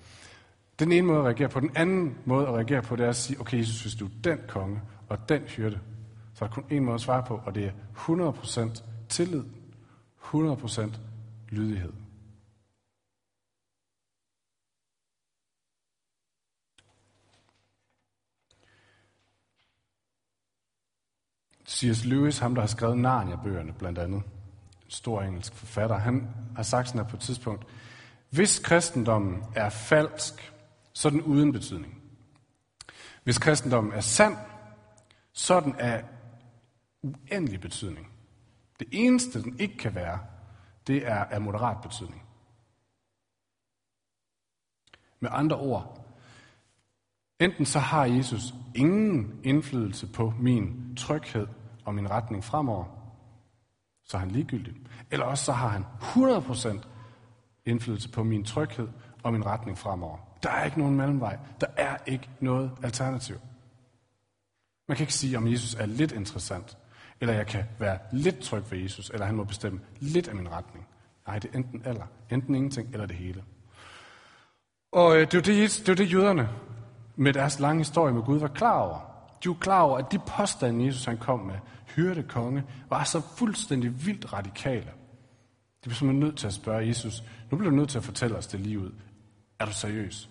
Den 0.80 0.92
ene 0.92 1.08
måde 1.08 1.20
at 1.20 1.26
reagere 1.26 1.50
på. 1.50 1.60
Den 1.60 1.72
anden 1.76 2.18
måde 2.26 2.48
at 2.48 2.54
reagere 2.54 2.82
på, 2.82 2.96
det 2.96 3.06
er 3.06 3.10
at 3.10 3.16
sige, 3.16 3.40
okay 3.40 3.58
Jesus, 3.58 3.82
hvis 3.82 3.96
du 3.96 4.06
er 4.06 4.10
den 4.24 4.40
konge 4.48 4.82
og 5.10 5.30
den 5.30 5.42
hyrde, 5.42 5.80
så 6.34 6.46
er 6.46 6.50
der 6.50 6.56
kun 6.56 6.64
én 6.72 6.80
måde 6.80 6.96
at 6.96 7.02
svare 7.02 7.24
på, 7.28 7.42
og 7.46 7.56
det 7.56 7.66
er 7.66 7.72
100% 7.96 8.82
tillid, 9.10 9.44
100% 10.24 10.98
lydighed. 11.50 11.94
C.S. 21.68 22.06
Lewis, 22.06 22.40
ham 22.40 22.56
der 22.56 22.62
har 22.62 22.68
skrevet 22.68 22.98
Narnia-bøgerne 22.98 23.74
blandt 23.74 24.00
andet, 24.00 24.24
en 24.86 24.92
stor 24.92 25.22
engelsk 25.22 25.54
forfatter, 25.54 25.98
han 25.98 26.30
har 26.56 26.64
sagt 26.64 26.88
sådan 26.88 27.02
her 27.02 27.10
på 27.10 27.16
et 27.16 27.22
tidspunkt, 27.22 27.66
hvis 28.30 28.60
kristendommen 28.60 29.44
er 29.56 29.70
falsk, 29.70 30.54
så 30.96 31.08
er 31.08 31.10
den 31.10 31.22
uden 31.22 31.52
betydning. 31.52 32.02
Hvis 33.24 33.38
kristendommen 33.38 33.94
er 33.94 34.02
sand, 34.02 34.38
så 35.34 35.54
er 35.54 35.60
den 35.60 35.76
af 35.76 36.04
uendelig 37.04 37.62
betydning. 37.62 38.12
Det 38.80 38.88
eneste, 38.92 39.44
den 39.44 39.60
ikke 39.60 39.78
kan 39.78 39.96
være, 39.96 40.20
det 40.88 41.08
er 41.08 41.24
af 41.24 41.42
moderat 41.42 41.78
betydning. 41.82 42.24
Med 45.20 45.30
andre 45.34 45.58
ord, 45.58 46.06
enten 47.40 47.66
så 47.66 47.80
har 47.80 48.06
Jesus 48.06 48.54
ingen 48.76 49.40
indflydelse 49.44 50.08
på 50.08 50.34
min 50.40 50.96
tryghed 50.96 51.48
og 51.86 51.96
min 51.96 52.10
retning 52.10 52.44
fremover, 52.44 52.86
så 54.06 54.18
er 54.18 54.20
han 54.22 54.32
ligegyldig. 54.32 54.76
Eller 55.12 55.26
også 55.26 55.46
så 55.46 55.52
har 55.52 55.68
han 55.68 55.86
100% 56.02 56.88
indflydelse 57.66 58.10
på 58.12 58.24
min 58.24 58.44
tryghed 58.44 58.88
og 59.26 59.34
min 59.34 59.46
retning 59.46 59.78
fremover. 59.78 60.18
Der 60.44 60.50
er 60.50 60.66
ikke 60.66 60.80
nogen 60.80 60.96
mellemvej. 60.96 61.38
Der 61.62 61.68
er 61.78 61.98
ikke 62.06 62.30
noget 62.40 62.72
alternativ. 62.84 63.36
Man 64.88 64.98
kan 64.98 65.04
ikke 65.04 65.14
sige, 65.14 65.38
om 65.38 65.48
Jesus 65.48 65.76
er 65.76 65.86
lidt 65.86 66.12
interessant, 66.12 66.78
eller 67.22 67.34
jeg 67.34 67.48
kan 67.48 67.64
være 67.80 68.00
lidt 68.12 68.40
tryg 68.40 68.64
ved 68.72 68.80
Jesus, 68.80 69.10
eller 69.10 69.26
han 69.26 69.36
må 69.36 69.44
bestemme 69.44 69.80
lidt 70.00 70.28
af 70.28 70.36
min 70.36 70.52
retning. 70.52 70.88
Nej, 71.28 71.40
det 71.40 71.50
er 71.54 71.58
enten 71.58 71.82
eller. 71.86 72.06
Enten 72.30 72.56
ingenting, 72.56 72.90
eller 72.94 73.06
det 73.06 73.16
hele. 73.16 73.44
Og 74.92 75.16
øh, 75.16 75.22
det 75.22 75.34
er 75.34 75.42
det, 75.42 75.82
det, 75.86 75.90
er 75.90 75.96
det 75.96 76.14
jøderne 76.14 76.50
med 77.16 77.34
deres 77.34 77.60
lange 77.60 77.80
historie 77.80 78.14
med 78.14 78.24
Gud 78.24 78.40
var 78.40 78.48
klar 78.48 78.80
over. 78.80 79.00
De 79.44 79.50
var 79.50 79.56
klar 79.56 79.82
over, 79.82 79.98
at 79.98 80.12
de 80.12 80.20
påstande, 80.38 80.86
Jesus 80.86 81.06
han 81.06 81.18
kom 81.18 81.40
med, 81.40 81.56
hyrde 81.96 82.24
konge, 82.24 82.64
var 82.90 83.04
så 83.04 83.22
fuldstændig 83.38 84.06
vildt 84.06 84.34
radikale. 84.34 84.92
De 85.84 85.90
blev 85.90 85.96
simpelthen 85.96 86.20
nødt 86.20 86.38
til 86.38 86.48
at 86.48 86.54
spørge 86.54 86.88
Jesus, 86.88 87.24
nu 87.52 87.58
bliver 87.58 87.70
du 87.70 87.76
nødt 87.76 87.90
til 87.90 87.98
at 87.98 88.04
fortælle 88.04 88.38
os 88.38 88.48
det 88.48 88.60
lige 88.60 88.80
ud. 88.80 88.92
Er 89.60 89.66
du 89.66 89.74
seriøs? 89.74 90.30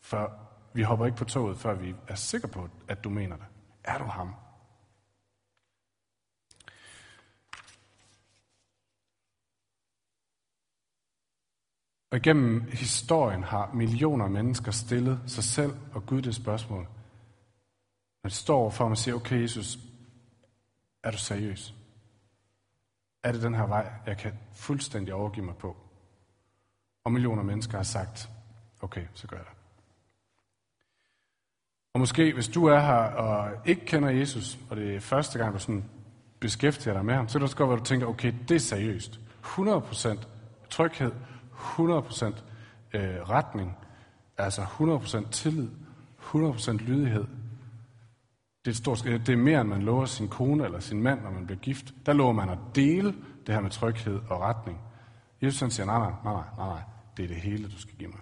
For 0.00 0.38
vi 0.74 0.82
hopper 0.82 1.06
ikke 1.06 1.18
på 1.18 1.24
toget, 1.24 1.58
før 1.58 1.74
vi 1.74 1.94
er 2.08 2.14
sikre 2.14 2.48
på, 2.48 2.68
at 2.88 3.04
du 3.04 3.10
mener 3.10 3.36
det. 3.36 3.46
Er 3.84 3.98
du 3.98 4.04
ham? 4.04 4.34
Og 12.10 12.18
igennem 12.18 12.60
historien 12.60 13.42
har 13.42 13.72
millioner 13.72 14.24
af 14.24 14.30
mennesker 14.30 14.72
stillet 14.72 15.20
sig 15.26 15.44
selv 15.44 15.76
og 15.92 16.06
Gud 16.06 16.22
det 16.22 16.34
spørgsmål. 16.34 16.88
Når 18.22 18.28
de 18.28 18.34
står 18.34 18.70
for 18.70 18.84
og 18.84 18.96
siger, 18.96 19.14
okay 19.14 19.42
Jesus, 19.42 19.78
er 21.02 21.10
du 21.10 21.18
seriøs? 21.18 21.74
Er 23.22 23.32
det 23.32 23.42
den 23.42 23.54
her 23.54 23.66
vej, 23.66 23.92
jeg 24.06 24.18
kan 24.18 24.32
fuldstændig 24.52 25.14
overgive 25.14 25.46
mig 25.46 25.56
på? 25.56 25.76
Og 27.04 27.12
millioner 27.12 27.42
af 27.42 27.46
mennesker 27.46 27.76
har 27.76 27.82
sagt, 27.82 28.30
okay, 28.80 29.04
så 29.14 29.26
gør 29.26 29.36
jeg 29.36 29.46
det. 29.46 29.56
Og 31.94 32.00
måske, 32.00 32.32
hvis 32.32 32.48
du 32.48 32.66
er 32.66 32.80
her 32.80 32.96
og 32.96 33.50
ikke 33.66 33.86
kender 33.86 34.10
Jesus, 34.10 34.58
og 34.70 34.76
det 34.76 34.94
er 34.94 35.00
første 35.00 35.38
gang, 35.38 35.54
du 35.54 35.58
sådan 35.58 35.84
beskæftiger 36.40 36.94
dig 36.94 37.04
med 37.04 37.14
ham, 37.14 37.28
så 37.28 37.32
kan 37.32 37.40
det 37.40 37.44
også 37.44 37.56
godt 37.56 37.68
være, 37.68 37.76
at 37.76 37.80
du 37.80 37.84
tænker, 37.84 38.06
okay, 38.06 38.32
det 38.48 38.54
er 38.54 38.58
seriøst. 38.58 39.20
100% 39.42 40.26
tryghed, 40.70 41.12
100% 41.52 42.24
øh, 42.94 43.30
retning, 43.30 43.76
altså 44.38 44.62
100% 44.62 45.30
tillid, 45.30 45.68
100% 46.20 46.70
lydighed. 46.72 47.24
Det 48.64 48.66
er, 48.66 48.70
et 48.70 48.76
stort, 48.76 49.04
det 49.04 49.28
er 49.28 49.36
mere, 49.36 49.60
end 49.60 49.68
man 49.68 49.82
lover 49.82 50.06
sin 50.06 50.28
kone 50.28 50.64
eller 50.64 50.80
sin 50.80 51.02
mand, 51.02 51.22
når 51.22 51.30
man 51.30 51.46
bliver 51.46 51.60
gift. 51.60 51.94
Der 52.06 52.12
lover 52.12 52.32
man 52.32 52.48
at 52.48 52.58
dele 52.74 53.14
det 53.46 53.54
her 53.54 53.60
med 53.60 53.70
tryghed 53.70 54.20
og 54.28 54.40
retning. 54.40 54.80
Jesus 55.42 55.74
siger, 55.74 55.86
nej, 55.86 55.98
nej, 55.98 56.12
nej, 56.24 56.32
nej, 56.56 56.68
nej, 56.68 56.82
det 57.16 57.24
er 57.24 57.28
det 57.28 57.36
hele, 57.36 57.68
du 57.68 57.78
skal 57.78 57.94
give 57.94 58.10
mig. 58.10 58.20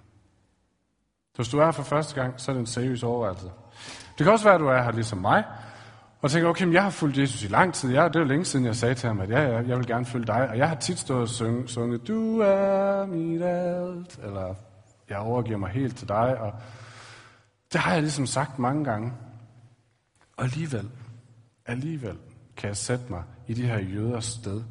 Så 1.34 1.36
hvis 1.36 1.48
du 1.48 1.58
er 1.58 1.64
her 1.64 1.72
for 1.72 1.82
første 1.82 2.20
gang, 2.20 2.40
så 2.40 2.50
er 2.50 2.54
det 2.54 2.60
en 2.60 2.66
seriøs 2.66 3.02
overvejelse. 3.02 3.46
Det 4.18 4.24
kan 4.24 4.32
også 4.32 4.44
være, 4.44 4.54
at 4.54 4.60
du 4.60 4.66
er 4.66 4.82
her 4.82 4.92
ligesom 4.92 5.18
mig, 5.18 5.44
og 6.22 6.30
tænker, 6.30 6.48
okay, 6.48 6.72
jeg 6.72 6.82
har 6.82 6.90
fulgt 6.90 7.18
Jesus 7.18 7.42
i 7.42 7.48
lang 7.48 7.74
tid. 7.74 7.92
Jeg, 7.92 8.08
det 8.08 8.16
er 8.16 8.20
jo 8.20 8.26
længe 8.26 8.44
siden, 8.44 8.66
jeg 8.66 8.76
sagde 8.76 8.94
til 8.94 9.06
ham, 9.06 9.20
at 9.20 9.30
ja, 9.30 9.40
jeg, 9.40 9.68
jeg 9.68 9.78
vil 9.78 9.86
gerne 9.86 10.06
følge 10.06 10.26
dig. 10.26 10.48
Og 10.48 10.58
jeg 10.58 10.68
har 10.68 10.74
tit 10.74 10.98
stået 10.98 11.20
og 11.20 11.28
sunget, 11.28 11.70
sunget, 11.70 12.08
du 12.08 12.40
er 12.40 13.06
mit 13.06 13.42
alt, 13.42 14.18
eller 14.22 14.54
jeg 15.08 15.18
overgiver 15.18 15.58
mig 15.58 15.70
helt 15.70 15.96
til 15.96 16.08
dig. 16.08 16.40
Og 16.40 16.52
det 17.72 17.80
har 17.80 17.92
jeg 17.92 18.02
ligesom 18.02 18.26
sagt 18.26 18.58
mange 18.58 18.84
gange. 18.84 19.12
Og 20.36 20.44
alligevel, 20.44 20.90
alligevel 21.66 22.18
kan 22.56 22.68
jeg 22.68 22.76
sætte 22.76 23.04
mig 23.10 23.22
i 23.46 23.54
de 23.54 23.66
her 23.66 23.78
jøders 23.78 24.24
sted, 24.24 24.62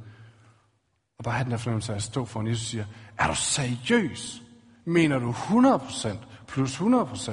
og 1.17 1.23
bare 1.23 1.33
have 1.33 1.43
den 1.43 1.51
der 1.51 1.57
fornemmelse 1.57 1.91
af 1.91 1.95
at 1.95 2.03
stå 2.03 2.25
for, 2.25 2.47
Jesus 2.47 2.67
siger, 2.67 2.85
er 3.17 3.27
du 3.27 3.35
seriøs? 3.35 4.41
Mener 4.85 5.19
du 5.19 5.31
100% 5.31 6.17
plus 6.47 6.79
100%? 6.79 7.31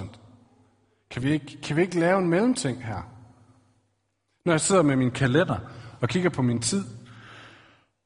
Kan 1.10 1.22
vi 1.22 1.30
ikke, 1.30 1.58
kan 1.62 1.76
vi 1.76 1.82
ikke 1.82 2.00
lave 2.00 2.18
en 2.18 2.28
mellemting 2.28 2.84
her? 2.84 3.02
Når 4.44 4.52
jeg 4.52 4.60
sidder 4.60 4.82
med 4.82 4.96
min 4.96 5.10
kalender 5.10 5.58
og 6.00 6.08
kigger 6.08 6.30
på 6.30 6.42
min 6.42 6.60
tid, 6.60 6.84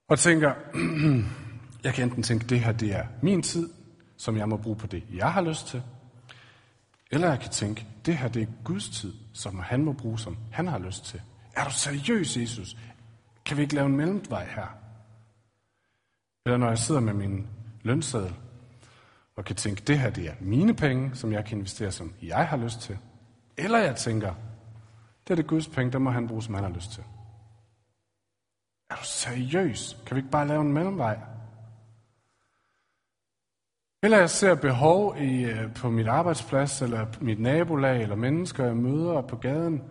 og 0.09 0.19
tænker, 0.19 0.55
jeg 1.85 1.95
kan 1.95 2.05
enten 2.05 2.23
tænke, 2.23 2.47
det 2.47 2.61
her 2.61 2.73
det 2.73 2.95
er 2.95 3.07
min 3.23 3.43
tid, 3.43 3.71
som 4.17 4.37
jeg 4.37 4.49
må 4.49 4.57
bruge 4.57 4.77
på 4.77 4.87
det, 4.87 5.05
jeg 5.15 5.33
har 5.33 5.43
lyst 5.43 5.67
til. 5.67 5.83
Eller 7.11 7.29
jeg 7.29 7.41
kan 7.41 7.51
tænke, 7.51 7.87
det 8.07 8.17
her 8.17 8.29
det 8.29 8.43
er 8.43 8.47
Guds 8.65 8.89
tid, 8.89 9.13
som 9.33 9.59
han 9.59 9.85
må 9.85 9.93
bruge, 9.93 10.19
som 10.19 10.37
han 10.53 10.67
har 10.67 10.79
lyst 10.79 11.05
til. 11.05 11.21
Er 11.57 11.65
du 11.65 11.71
seriøs, 11.71 12.37
Jesus? 12.37 12.77
Kan 13.45 13.57
vi 13.57 13.63
ikke 13.63 13.75
lave 13.75 13.87
en 13.87 13.97
mellemvej 13.97 14.45
her? 14.45 14.67
Eller 16.47 16.57
når 16.57 16.69
jeg 16.69 16.79
sidder 16.79 17.01
med 17.01 17.13
min 17.13 17.47
lønseddel, 17.83 18.35
og 19.37 19.45
kan 19.45 19.57
tænke, 19.57 19.83
det 19.87 19.99
her 19.99 20.11
det 20.11 20.29
er 20.29 20.35
mine 20.41 20.75
penge, 20.75 21.17
som 21.17 21.33
jeg 21.33 21.45
kan 21.45 21.59
investere, 21.59 21.93
som 21.93 22.15
jeg 22.23 22.49
har 22.49 22.57
lyst 22.57 22.81
til. 22.81 22.99
Eller 23.57 23.79
jeg 23.79 23.97
tænker, 23.97 24.35
det 25.25 25.31
er 25.31 25.35
det 25.35 25.47
Guds 25.47 25.69
penge, 25.69 25.93
der 25.93 25.99
må 25.99 26.11
han 26.11 26.29
bruge, 26.29 26.43
som 26.43 26.55
han 26.55 26.65
har 26.65 26.71
lyst 26.71 26.93
til. 26.93 27.03
Er 28.91 28.95
du 28.95 29.05
seriøs? 29.05 30.03
Kan 30.07 30.15
vi 30.15 30.19
ikke 30.19 30.31
bare 30.31 30.49
lave 30.49 30.61
en 30.61 30.73
mellemvej? 30.73 31.19
Eller 34.03 34.19
jeg 34.19 34.31
ser 34.31 34.55
behov 34.55 35.17
i, 35.19 35.45
øh, 35.45 35.75
på 35.75 35.91
mit 35.91 36.09
arbejdsplads, 36.09 36.83
eller 36.83 37.07
mit 37.21 37.41
nabolag, 37.41 38.03
eller 38.03 38.17
mennesker, 38.17 38.65
jeg 38.65 38.77
møder 38.77 39.21
på 39.21 39.37
gaden. 39.37 39.83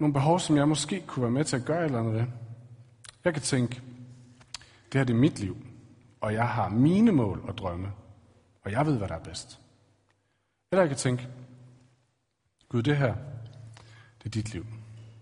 Nogle 0.00 0.12
behov, 0.12 0.38
som 0.40 0.56
jeg 0.56 0.68
måske 0.68 1.04
kunne 1.06 1.22
være 1.22 1.32
med 1.32 1.44
til 1.44 1.56
at 1.56 1.64
gøre 1.64 1.84
eller 1.84 1.98
andet 1.98 2.14
ved. 2.14 2.24
Jeg 3.24 3.32
kan 3.32 3.42
tænke, 3.42 3.82
det 4.92 5.00
her 5.00 5.04
det 5.04 5.14
er 5.14 5.18
mit 5.18 5.38
liv, 5.38 5.56
og 6.20 6.34
jeg 6.34 6.48
har 6.48 6.68
mine 6.68 7.12
mål 7.12 7.40
og 7.44 7.58
drømme, 7.58 7.92
og 8.64 8.72
jeg 8.72 8.86
ved, 8.86 8.98
hvad 8.98 9.08
der 9.08 9.14
er 9.14 9.24
bedst. 9.24 9.60
Eller 10.72 10.82
jeg 10.82 10.88
kan 10.88 10.98
tænke, 10.98 11.28
Gud, 12.68 12.82
det 12.82 12.96
her, 12.96 13.14
det 14.18 14.26
er 14.26 14.30
dit 14.30 14.52
liv. 14.52 14.66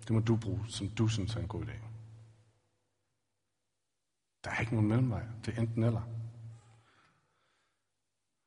Det 0.00 0.10
må 0.10 0.20
du 0.20 0.36
bruge, 0.36 0.64
som 0.68 0.88
du 0.88 1.08
synes 1.08 1.34
er 1.36 1.40
en 1.40 1.48
god 1.48 1.64
idé. 1.64 1.72
Der 4.44 4.50
er 4.50 4.60
ikke 4.60 4.74
nogen 4.74 4.88
mellemvej. 4.88 5.22
Det 5.44 5.54
er 5.54 5.60
enten 5.60 5.84
eller. 5.84 6.02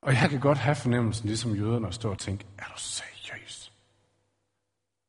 Og 0.01 0.13
jeg 0.13 0.29
kan 0.29 0.39
godt 0.39 0.57
have 0.57 0.75
fornemmelsen, 0.75 1.27
ligesom 1.27 1.55
jøderne, 1.55 1.87
at 1.87 1.93
stå 1.93 2.11
og 2.11 2.19
tænke, 2.19 2.45
er 2.57 2.65
du 2.65 2.79
seriøs? 2.79 3.73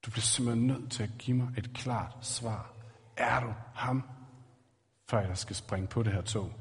Du 0.03 0.11
bliver 0.11 0.23
simpelthen 0.23 0.67
nødt 0.67 0.93
til 0.93 1.03
at 1.03 1.11
give 1.19 1.37
mig 1.37 1.49
et 1.59 1.71
klart 1.75 2.27
svar. 2.27 2.73
Er 3.17 3.41
du 3.41 3.55
ham, 3.75 4.03
før 5.09 5.21
jeg 5.21 5.39
skal 5.39 5.57
springe 5.57 5.89
på 5.89 6.03
det 6.03 6.13
her 6.13 6.23
tog? 6.23 6.53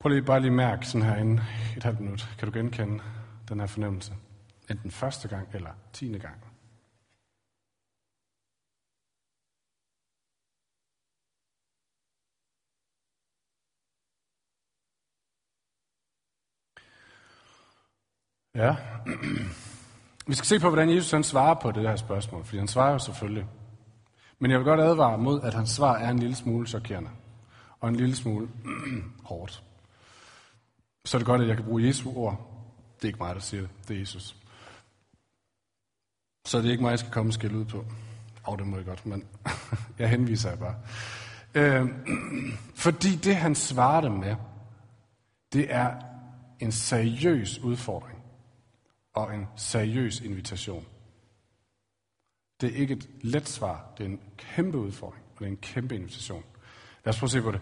Prøv 0.00 0.10
lige 0.10 0.22
bare 0.22 0.40
lige 0.40 0.50
mærke 0.50 0.86
sådan 0.86 1.06
her 1.06 1.16
inden 1.16 1.40
et 1.76 1.82
halvt 1.82 2.00
minut. 2.00 2.28
Kan 2.38 2.48
du 2.48 2.58
genkende 2.58 3.02
den 3.48 3.60
her 3.60 3.66
fornemmelse? 3.66 4.12
Enten 4.70 4.90
første 4.90 5.28
gang 5.28 5.48
eller 5.54 5.70
tiende 5.92 6.18
gang. 6.18 6.44
Ja. 18.54 18.76
Vi 20.28 20.34
skal 20.34 20.46
se 20.46 20.60
på, 20.60 20.68
hvordan 20.68 20.90
Jesus 20.90 21.10
han 21.10 21.24
svarer 21.24 21.54
på 21.54 21.70
det 21.72 21.82
her 21.82 21.96
spørgsmål, 21.96 22.44
fordi 22.44 22.58
han 22.58 22.68
svarer 22.68 22.92
jo 22.92 22.98
selvfølgelig. 22.98 23.46
Men 24.38 24.50
jeg 24.50 24.58
vil 24.58 24.64
godt 24.64 24.80
advare 24.80 25.18
mod, 25.18 25.42
at 25.42 25.54
hans 25.54 25.70
svar 25.70 25.96
er 25.96 26.10
en 26.10 26.18
lille 26.18 26.36
smule 26.36 26.66
chokerende. 26.66 27.10
Og 27.80 27.88
en 27.88 27.96
lille 27.96 28.16
smule 28.16 28.48
hårdt. 29.30 29.69
Så 31.04 31.16
er 31.16 31.18
det 31.18 31.26
godt, 31.26 31.42
at 31.42 31.48
jeg 31.48 31.56
kan 31.56 31.64
bruge 31.64 31.86
Jesu 31.86 32.12
ord. 32.16 32.46
Det 32.96 33.04
er 33.04 33.08
ikke 33.08 33.18
mig, 33.18 33.34
der 33.34 33.40
siger 33.40 33.60
det. 33.60 33.70
Det 33.88 33.96
er 33.96 34.00
Jesus. 34.00 34.36
Så 36.46 36.58
det 36.58 36.66
er 36.66 36.70
ikke 36.70 36.82
mig, 36.82 36.90
jeg 36.90 36.98
skal 36.98 37.12
komme 37.12 37.30
og 37.30 37.34
skille 37.34 37.58
ud 37.58 37.64
på. 37.64 37.78
Og 37.78 38.52
oh, 38.52 38.58
det 38.58 38.66
må 38.66 38.76
jeg 38.76 38.86
godt, 38.86 39.06
men 39.06 39.24
jeg 39.98 40.10
henviser 40.10 40.48
jeg 40.48 40.58
bare. 40.58 40.76
Øh, 41.54 41.88
fordi 42.84 43.16
det, 43.16 43.36
han 43.36 43.54
svarer 43.54 44.00
dem 44.00 44.12
med, 44.12 44.36
det 45.52 45.74
er 45.74 45.94
en 46.60 46.72
seriøs 46.72 47.58
udfordring 47.58 48.22
og 49.14 49.34
en 49.34 49.46
seriøs 49.56 50.20
invitation. 50.20 50.86
Det 52.60 52.72
er 52.72 52.76
ikke 52.76 52.94
et 52.94 53.08
let 53.22 53.48
svar. 53.48 53.92
Det 53.98 54.06
er 54.06 54.10
en 54.10 54.20
kæmpe 54.36 54.78
udfordring, 54.78 55.24
og 55.32 55.38
det 55.38 55.44
er 55.44 55.50
en 55.50 55.56
kæmpe 55.56 55.94
invitation. 55.94 56.44
Lad 57.04 57.14
os 57.14 57.18
prøve 57.18 57.26
at 57.26 57.30
se 57.30 57.42
på 57.42 57.52
det. 57.52 57.60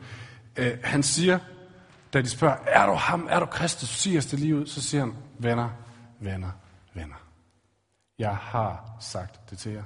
Øh, 0.57 0.78
han 0.85 1.02
siger, 1.02 1.38
da 2.12 2.23
de 2.23 2.29
spørger, 2.29 2.57
er 2.67 2.87
du 2.87 2.93
ham, 2.93 3.27
er 3.31 3.41
du 3.41 3.47
Kristus, 3.47 3.88
siger 3.88 4.21
det 4.21 4.41
lige 4.41 4.57
ud, 4.57 4.67
så 4.67 4.83
siger 4.83 5.00
han, 5.00 5.17
venner, 5.38 5.71
venner, 6.21 6.50
venner. 6.95 7.17
Jeg 8.19 8.37
har 8.37 8.97
sagt 9.00 9.50
det 9.50 9.59
til 9.59 9.73
jer, 9.73 9.85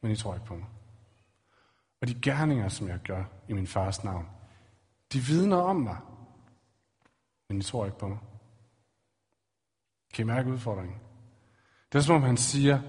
men 0.00 0.12
I 0.12 0.16
tror 0.16 0.34
ikke 0.34 0.46
på 0.46 0.54
mig. 0.54 0.68
Og 2.00 2.08
de 2.08 2.14
gerninger, 2.14 2.68
som 2.68 2.88
jeg 2.88 2.98
gør 2.98 3.24
i 3.48 3.52
min 3.52 3.66
fars 3.66 4.04
navn, 4.04 4.28
de 5.12 5.18
vidner 5.18 5.56
om 5.56 5.76
mig, 5.76 5.96
men 7.48 7.58
I 7.58 7.62
tror 7.62 7.86
ikke 7.86 7.98
på 7.98 8.08
mig. 8.08 8.18
Kan 10.14 10.24
I 10.24 10.26
mærke 10.26 10.50
udfordringen? 10.50 10.98
Det 11.92 11.98
er 11.98 12.02
som 12.02 12.16
om 12.16 12.22
han 12.22 12.36
siger, 12.36 12.80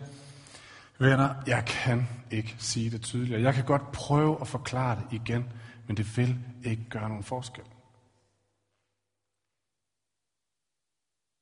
venner, 1.00 1.36
jeg 1.48 1.65
kan 1.67 2.08
ikke 2.31 2.55
sige 2.60 2.89
det 2.89 3.01
tydeligere. 3.01 3.41
Jeg 3.41 3.53
kan 3.53 3.65
godt 3.65 3.91
prøve 3.91 4.41
at 4.41 4.48
forklare 4.48 4.96
det 4.96 5.05
igen, 5.12 5.46
men 5.88 5.98
det 5.98 6.17
vil 6.17 6.39
ikke 6.63 6.89
gøre 6.89 7.10
nogen 7.10 7.24
forskel. 7.24 7.63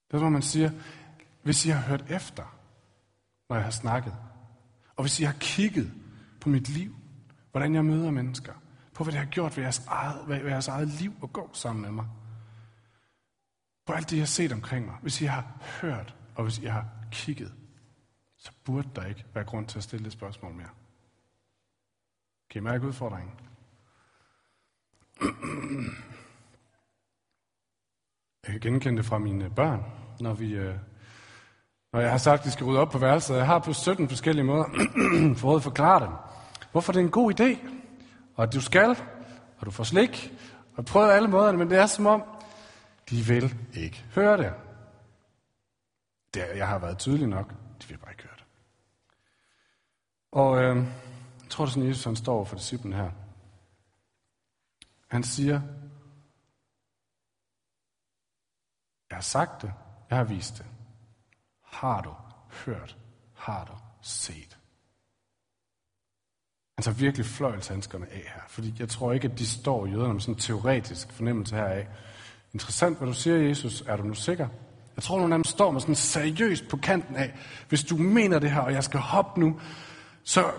Det 0.10 0.14
er 0.14 0.20
som 0.20 0.32
man 0.32 0.42
siger, 0.42 0.72
hvis 1.44 1.66
I 1.66 1.70
har 1.70 1.82
hørt 1.82 2.12
efter, 2.12 2.60
når 3.50 3.56
jeg 3.56 3.64
har 3.64 3.72
snakket, 3.72 4.16
og 4.96 5.04
hvis 5.04 5.20
I 5.20 5.24
har 5.24 5.36
kigget 5.40 5.94
på 6.42 6.50
mit 6.50 6.70
liv, 6.70 6.96
hvordan 7.52 7.76
jeg 7.76 7.86
møder 7.86 8.12
mennesker, 8.12 8.54
på 8.94 9.04
hvad 9.04 9.12
det 9.14 9.20
har 9.20 9.28
gjort 9.28 9.58
ved 9.58 9.64
jeres 9.64 9.86
eget, 9.88 10.28
ved 10.28 10.38
jeres 10.38 10.68
eget 10.68 10.88
liv 10.88 11.14
at 11.24 11.34
gå 11.34 11.50
sammen 11.54 11.82
med 11.82 11.92
mig, 11.92 12.08
på 13.86 13.94
alt 13.94 14.10
det, 14.10 14.16
jeg 14.16 14.22
har 14.22 14.28
set 14.28 14.52
omkring 14.52 14.86
mig, 14.86 14.96
hvis 15.02 15.22
I 15.22 15.26
har 15.26 15.58
hørt, 15.82 16.16
og 16.36 16.44
hvis 16.44 16.60
I 16.60 16.66
har 16.66 16.88
kigget, 17.12 17.54
så 18.38 18.52
burde 18.66 18.90
der 18.96 19.06
ikke 19.06 19.26
være 19.34 19.44
grund 19.44 19.68
til 19.68 19.78
at 19.78 19.84
stille 19.84 20.06
det 20.06 20.14
spørgsmål 20.14 20.54
mere. 20.54 20.70
Kan 22.50 22.62
I 22.62 22.64
mærke 22.64 22.88
udfordringen? 22.88 23.34
Jeg 28.50 28.62
kan 28.62 28.72
genkende 28.72 28.98
det 28.98 29.06
fra 29.06 29.18
mine 29.18 29.50
børn, 29.50 29.86
når 30.20 30.34
vi 30.34 30.52
øh, 30.54 30.76
når 31.94 32.00
jeg 32.00 32.12
har 32.12 32.18
sagt, 32.18 32.40
at 32.40 32.46
de 32.46 32.52
skal 32.52 32.66
rydde 32.66 32.80
op 32.80 32.90
på 32.90 32.98
værelset. 32.98 33.36
Jeg 33.36 33.46
har 33.46 33.60
på 33.60 33.74
17 33.74 34.10
forskellige 34.10 34.46
måder 34.46 34.66
fået 35.42 35.56
at 35.56 35.64
forklare 35.64 36.06
dem, 36.06 36.14
hvorfor 36.72 36.94
det 36.94 37.00
er 37.00 37.04
en 37.04 37.12
god 37.12 37.40
idé, 37.40 37.58
og 38.36 38.44
at 38.44 38.54
du 38.54 38.62
skal, 38.62 38.90
og 39.58 39.66
du 39.66 39.72
får 39.72 39.84
slik, 39.84 40.34
og 40.76 40.86
prøvet 40.86 41.12
alle 41.12 41.28
måderne, 41.28 41.58
men 41.58 41.70
det 41.70 41.78
er 41.78 41.86
som 41.86 42.06
om, 42.06 42.24
de 43.10 43.16
vil 43.16 43.56
ikke 43.74 44.06
høre 44.16 44.38
det. 44.38 44.54
det 46.34 46.44
jeg 46.56 46.68
har 46.68 46.80
været 46.80 46.98
tydelig 46.98 47.28
nok, 47.28 47.54
de 47.82 47.88
vil 47.88 47.98
bare 47.98 48.12
ikke 48.12 48.24
høre 48.24 48.36
det. 48.38 48.46
Og 50.32 50.64
øh, 50.64 50.78
jeg 51.42 51.50
tror, 51.50 51.66
det 51.66 51.72
er 51.72 51.74
sådan, 51.74 51.90
Jesus 51.90 52.04
han 52.04 52.16
står 52.16 52.44
for 52.44 52.56
disciplen 52.56 52.94
her. 52.94 53.10
Han 55.08 55.24
siger, 55.24 55.62
jeg 59.10 59.18
har 59.18 59.22
sagt 59.22 59.62
det, 59.62 59.72
jeg 60.10 60.18
har 60.18 60.26
vist 60.26 60.58
det. 60.58 60.66
Har 61.64 62.02
du 62.02 62.14
hørt? 62.66 62.98
Har 63.36 63.66
du 63.66 63.74
set? 64.02 64.58
Han 66.78 66.84
tager 66.84 66.96
virkelig 66.96 67.26
fløjelshandskerne 67.26 68.06
af 68.06 68.32
her, 68.36 68.42
fordi 68.48 68.76
jeg 68.80 68.90
tror 68.90 69.14
ikke, 69.14 69.28
at 69.28 69.40
de 69.40 69.48
står 69.48 69.86
jøderne 69.86 70.14
med 70.14 70.22
sådan 70.22 70.34
en 70.36 70.40
teoretisk 70.40 71.12
fornemmelse 71.12 71.56
heraf. 71.56 71.88
Interessant, 72.54 72.98
hvad 72.98 73.08
du 73.08 73.14
siger, 73.14 73.38
Jesus. 73.38 73.84
Er 73.88 73.98
du 73.98 74.04
nu 74.04 74.14
sikker? 74.14 74.48
Jeg 74.96 75.04
tror, 75.04 75.18
nogle 75.18 75.34
af 75.34 75.38
dem 75.38 75.44
står 75.44 75.72
med 75.72 75.82
sådan 75.82 75.96
seriøst 75.96 76.68
på 76.70 76.78
kanten 76.78 77.16
af, 77.16 77.34
hvis 77.70 77.84
du 77.84 77.98
mener 77.98 78.40
det 78.40 78.52
her, 78.52 78.62
og 78.62 78.74
jeg 78.74 78.84
skal 78.84 79.00
hoppe 79.00 79.40
nu, 79.40 79.60
så 80.24 80.46
øh, 80.46 80.52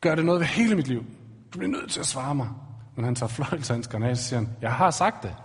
gør 0.00 0.14
det 0.14 0.24
noget 0.24 0.40
ved 0.40 0.46
hele 0.46 0.76
mit 0.76 0.88
liv. 0.88 1.04
Du 1.52 1.58
bliver 1.58 1.72
nødt 1.72 1.92
til 1.92 2.00
at 2.00 2.06
svare 2.06 2.34
mig. 2.34 2.48
Men 2.96 3.04
han 3.04 3.14
tager 3.14 3.28
fløjelshandskerne 3.28 4.06
af, 4.06 4.10
og 4.10 4.16
siger 4.16 4.40
han, 4.40 4.56
jeg 4.60 4.72
har 4.72 4.90
sagt 4.90 5.22
det. 5.22 5.36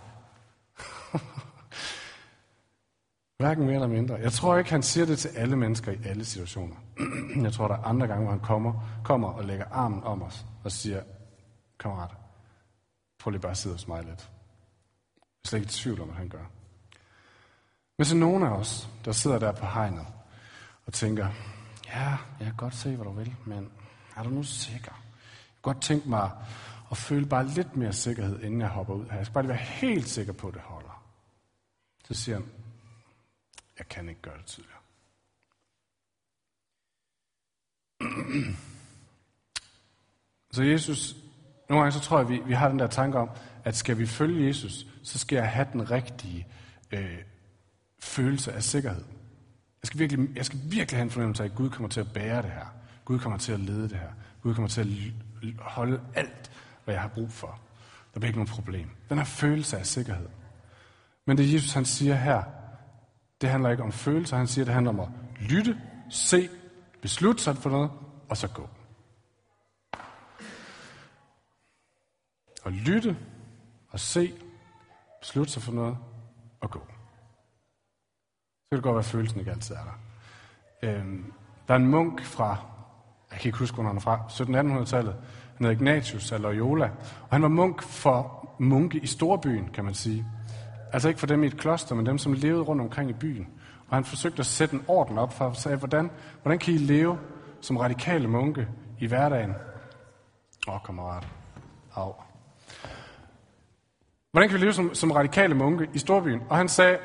Hverken 3.42 3.66
mere 3.66 3.76
eller 3.76 3.88
mindre. 3.88 4.16
Jeg 4.16 4.32
tror 4.32 4.58
ikke, 4.58 4.72
han 4.72 4.84
siger 4.84 5.06
det 5.06 5.20
til 5.20 5.30
alle 5.30 5.56
mennesker 5.56 5.92
i 5.92 5.98
alle 6.06 6.26
situationer. 6.26 6.76
Jeg 7.44 7.54
tror, 7.54 7.68
der 7.68 7.76
er 7.76 7.84
andre 7.84 8.08
gange, 8.08 8.24
hvor 8.24 8.32
han 8.32 8.40
kommer, 8.40 9.02
kommer 9.04 9.28
og 9.28 9.46
lægger 9.46 9.66
armen 9.72 10.04
om 10.04 10.22
os 10.22 10.46
og 10.64 10.72
siger, 10.72 11.04
kammerat, 11.80 12.12
prøv 13.20 13.32
lige 13.32 13.42
bare 13.42 13.52
at 13.52 13.58
sidde 13.58 13.76
hos 13.76 13.88
mig 13.88 14.04
lidt. 14.04 14.32
Jeg 15.16 15.44
er 15.44 15.48
slet 15.48 15.60
ikke 15.60 15.70
i 15.70 15.72
tvivl 15.72 16.02
om, 16.02 16.08
hvad 16.08 16.18
han 16.18 16.30
gør. 16.30 16.46
Men 17.98 18.06
så 18.06 18.16
nogen 18.16 18.44
af 18.44 18.50
os, 18.50 18.90
der 19.06 19.12
sidder 19.12 19.40
der 19.40 19.52
på 19.52 19.66
hegnet 19.66 20.08
og 20.86 20.94
tænker, 20.94 21.28
ja, 21.88 22.10
jeg 22.10 22.18
kan 22.48 22.56
godt 22.58 22.76
se, 22.76 22.96
hvad 22.96 23.06
du 23.06 23.12
vil, 23.12 23.36
men 23.46 23.70
er 24.18 24.24
du 24.24 24.30
nu 24.30 24.44
sikker? 24.44 24.92
Jeg 24.92 25.64
kan 25.64 25.74
godt 25.74 25.82
tænke 25.82 26.10
mig 26.10 26.32
at 26.92 26.98
føle 26.98 27.26
bare 27.26 27.48
lidt 27.48 27.76
mere 27.76 27.94
sikkerhed, 27.94 28.40
inden 28.42 28.62
jeg 28.62 28.70
hopper 28.70 28.94
ud 28.94 29.06
her. 29.06 29.18
Jeg 29.18 29.26
skal 29.26 29.34
bare 29.34 29.44
lige 29.44 29.54
være 29.54 29.64
helt 29.64 30.10
sikker 30.10 30.34
på, 30.34 30.48
at 30.48 30.54
det 30.54 30.62
holder. 30.62 31.04
Så 32.08 32.14
siger 32.14 32.36
han, 32.38 32.46
jeg 33.82 33.90
kan 33.90 34.10
ikke 34.10 34.22
gøre 34.22 34.38
det 34.38 34.46
tidligere. 34.46 34.78
Så 40.52 40.64
Jesus, 40.64 41.16
nogle 41.70 41.82
gange 41.82 41.92
så 41.92 42.00
tror 42.00 42.20
jeg, 42.20 42.30
vi, 42.30 42.42
vi 42.46 42.54
har 42.54 42.70
den 42.70 42.80
der 42.80 42.88
tanke 42.88 43.18
om, 43.18 43.30
at 43.64 43.76
skal 43.76 43.98
vi 43.98 44.06
følge 44.06 44.48
Jesus, 44.48 44.88
så 45.04 45.20
skal 45.20 45.36
jeg 45.36 45.50
have 45.50 45.68
den 45.74 45.92
rigtige 45.92 46.48
øh, 46.92 47.18
følelse 48.00 48.54
af 48.54 48.64
sikkerhed. 48.64 49.04
Jeg 49.82 49.88
skal, 49.88 50.00
virkelig, 50.00 50.36
jeg 50.36 50.46
skal 50.46 50.60
virkelig 50.64 50.98
have 50.98 51.04
en 51.04 51.10
fornemmelse 51.10 51.44
af, 51.44 51.48
at 51.48 51.56
Gud 51.56 51.70
kommer 51.70 51.90
til 51.90 52.00
at 52.00 52.14
bære 52.14 52.42
det 52.42 52.52
her. 52.52 52.66
Gud 53.06 53.20
kommer 53.20 53.40
til 53.40 53.52
at 53.52 53.60
lede 53.60 53.90
det 53.90 53.98
her. 53.98 54.12
Gud 54.44 54.54
kommer 54.56 54.70
til 54.70 54.82
at 54.82 54.88
holde 55.60 56.02
alt, 56.16 56.52
hvad 56.84 56.94
jeg 56.94 57.02
har 57.02 57.10
brug 57.10 57.32
for. 57.32 57.60
Der 58.14 58.20
bliver 58.20 58.30
ikke 58.30 58.40
noget 58.40 58.52
problem. 58.52 58.90
Den 59.10 59.18
her 59.18 59.26
følelse 59.26 59.78
af 59.78 59.86
sikkerhed. 59.86 60.28
Men 61.26 61.38
det 61.38 61.54
Jesus 61.54 61.74
han 61.74 61.86
siger 61.86 62.16
her, 62.16 62.44
det 63.42 63.50
handler 63.50 63.70
ikke 63.70 63.84
om 63.84 63.92
følelser. 63.92 64.38
Han 64.38 64.48
siger, 64.48 64.66
det 64.66 64.74
handler 64.74 64.92
om 64.92 65.00
at 65.00 65.08
lytte, 65.40 65.82
se, 66.10 66.50
beslutte 67.02 67.44
sig 67.44 67.58
for 67.58 67.70
noget, 67.70 67.92
og 68.30 68.38
så 68.38 68.48
gå. 68.48 68.70
At 72.66 72.74
lytte 72.74 73.18
og 73.90 74.00
se, 74.00 74.34
beslutte 75.22 75.54
sig 75.54 75.62
for 75.62 75.72
noget 75.72 75.98
og 76.60 76.72
gå. 76.72 76.80
Så 78.60 78.68
kan 78.72 78.78
det 78.78 78.84
godt 78.84 78.94
være, 78.94 79.00
at 79.00 79.06
følelsen 79.06 79.40
ikke 79.40 79.52
altid 79.52 79.76
er 79.76 79.84
der. 79.84 80.00
Øhm, 80.84 81.34
der 81.68 81.74
er 81.74 81.78
en 81.78 81.88
munk 81.88 82.22
fra, 82.24 82.58
jeg 83.32 83.40
kan 83.40 83.50
ikke 83.50 83.60
huske, 83.60 83.76
hvor 83.76 83.84
han 83.84 83.96
er 83.96 84.02
fra, 84.02 84.26
1700-1800-tallet. 84.30 85.14
Han 85.58 85.66
hedder 85.66 85.72
Ignatius 85.72 86.32
af 86.32 86.42
Loyola. 86.42 86.86
Og 87.22 87.30
han 87.32 87.42
var 87.42 87.48
munk 87.48 87.82
for 87.82 88.50
munke 88.60 89.00
i 89.00 89.08
storbyen, 89.08 89.70
kan 89.74 89.86
man 89.86 89.94
sige. 89.94 90.26
Altså 90.94 91.08
ikke 91.08 91.20
for 91.20 91.28
dem 91.28 91.44
i 91.44 91.48
et 91.48 91.58
kloster, 91.58 91.96
men 91.96 92.06
dem, 92.06 92.18
som 92.18 92.34
levede 92.34 92.62
rundt 92.62 92.82
omkring 92.82 93.10
i 93.10 93.14
byen. 93.14 93.48
Og 93.88 93.98
han 93.98 94.06
forsøgte 94.06 94.40
at 94.40 94.46
sætte 94.46 94.76
en 94.76 94.86
orden 94.88 95.18
op 95.18 95.34
for 95.34 95.46
og 95.46 95.56
sagde, 95.56 95.78
hvordan, 95.78 96.12
hvordan 96.42 96.60
kan 96.60 96.74
I 96.74 96.78
leve 96.78 97.20
som 97.62 97.78
radikale 97.78 98.28
munke 98.28 98.68
i 99.00 99.08
hverdagen? 99.08 99.54
Åh, 100.68 100.74
oh, 100.74 100.80
kammerat. 100.86 101.28
Au. 101.96 102.14
Hvordan 104.32 104.50
kan 104.50 104.60
vi 104.60 104.64
leve 104.64 104.74
som, 104.74 104.96
som 104.96 105.12
radikale 105.12 105.56
munke 105.56 105.90
i 105.94 106.00
storbyen? 106.00 106.42
Og 106.50 106.58
han 106.58 106.70
sagde, 106.70 106.98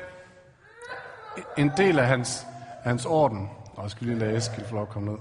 en 1.57 1.71
del 1.77 1.99
af 1.99 2.07
hans, 2.07 2.45
hans 2.83 3.05
orden, 3.05 3.49
og 3.75 3.83
jeg 3.83 3.91
skal 3.91 4.07
lige 4.07 4.19
lade 4.19 4.37
Eskild 4.37 4.65
få 4.65 4.75
lov 4.75 4.83
at 4.83 4.89
komme 4.89 5.11
ned. 5.11 5.19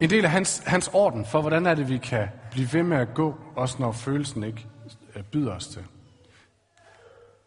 En 0.00 0.10
del 0.10 0.24
af 0.24 0.30
hans, 0.30 0.62
hans 0.66 0.90
orden 0.92 1.26
for, 1.26 1.40
hvordan 1.40 1.66
er 1.66 1.74
det, 1.74 1.88
vi 1.88 1.98
kan 1.98 2.28
blive 2.50 2.68
ved 2.72 2.82
med 2.82 2.96
at 2.96 3.14
gå, 3.14 3.40
også 3.56 3.76
når 3.80 3.92
følelsen 3.92 4.44
ikke 4.44 4.66
øh, 5.16 5.22
byder 5.22 5.52
os 5.52 5.68
til. 5.68 5.84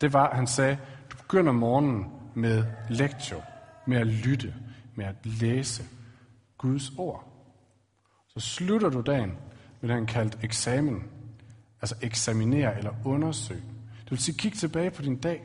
Det 0.02 0.14
var, 0.14 0.28
at 0.28 0.36
han 0.36 0.48
sagde, 0.48 0.78
du 1.12 1.18
begynder 1.18 1.52
morgenen 1.52 2.06
med 2.34 2.64
lektio, 2.90 3.42
med 3.86 3.98
at 3.98 4.08
lytte, 4.08 4.54
med 4.96 5.06
at 5.06 5.16
læse 5.24 5.84
Guds 6.58 6.92
ord. 6.98 7.28
Så 8.28 8.40
slutter 8.40 8.90
du 8.90 9.02
dagen 9.02 9.34
med 9.82 9.90
det, 9.90 9.96
han 9.96 10.06
kaldte 10.06 10.38
eksamen, 10.44 11.04
altså 11.82 11.96
eksaminere 12.02 12.78
eller 12.78 12.92
undersøge. 13.06 13.64
Det 14.04 14.12
vil 14.12 14.20
sige, 14.20 14.38
kig 14.38 14.54
tilbage 14.54 14.92
på 14.92 15.02
din 15.02 15.18
dag 15.18 15.44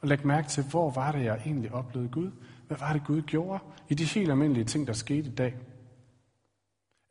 og 0.00 0.08
læg 0.08 0.26
mærke 0.26 0.48
til, 0.48 0.64
hvor 0.64 0.90
var 0.90 1.12
det, 1.12 1.24
jeg 1.24 1.40
egentlig 1.46 1.72
oplevede 1.72 2.10
Gud? 2.10 2.30
Hvad 2.66 2.76
var 2.76 2.92
det, 2.92 3.04
Gud 3.04 3.22
gjorde 3.22 3.58
i 3.88 3.94
de 3.94 4.04
helt 4.04 4.30
almindelige 4.30 4.64
ting, 4.64 4.86
der 4.86 4.92
skete 4.92 5.30
i 5.30 5.34
dag? 5.34 5.54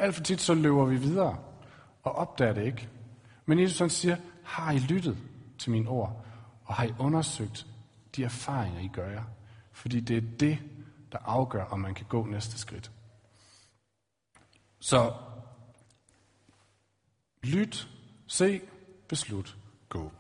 Alt 0.03 0.15
for 0.15 0.23
tit 0.23 0.41
så 0.41 0.53
løber 0.53 0.85
vi 0.85 0.97
videre 0.97 1.43
og 2.03 2.11
opdager 2.11 2.53
det 2.53 2.65
ikke. 2.65 2.89
Men 3.45 3.59
Jesus 3.59 3.79
han 3.79 3.89
siger, 3.89 4.17
har 4.43 4.71
I 4.71 4.77
lyttet 4.77 5.17
til 5.59 5.71
mine 5.71 5.89
ord, 5.89 6.25
og 6.65 6.75
har 6.75 6.85
I 6.85 6.93
undersøgt 6.99 7.67
de 8.15 8.23
erfaringer, 8.23 8.79
I 8.79 8.87
gør 8.87 9.09
jer? 9.09 9.23
Fordi 9.71 9.99
det 9.99 10.17
er 10.17 10.37
det, 10.39 10.59
der 11.11 11.17
afgør, 11.17 11.65
om 11.65 11.79
man 11.79 11.93
kan 11.93 12.05
gå 12.05 12.25
næste 12.25 12.57
skridt. 12.57 12.91
Så 14.79 15.13
lyt, 17.43 17.89
se, 18.27 18.61
beslut, 19.07 19.57
gå. 19.89 20.11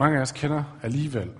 Mange 0.00 0.18
af 0.18 0.22
os 0.22 0.32
kender 0.32 0.64
alligevel 0.82 1.38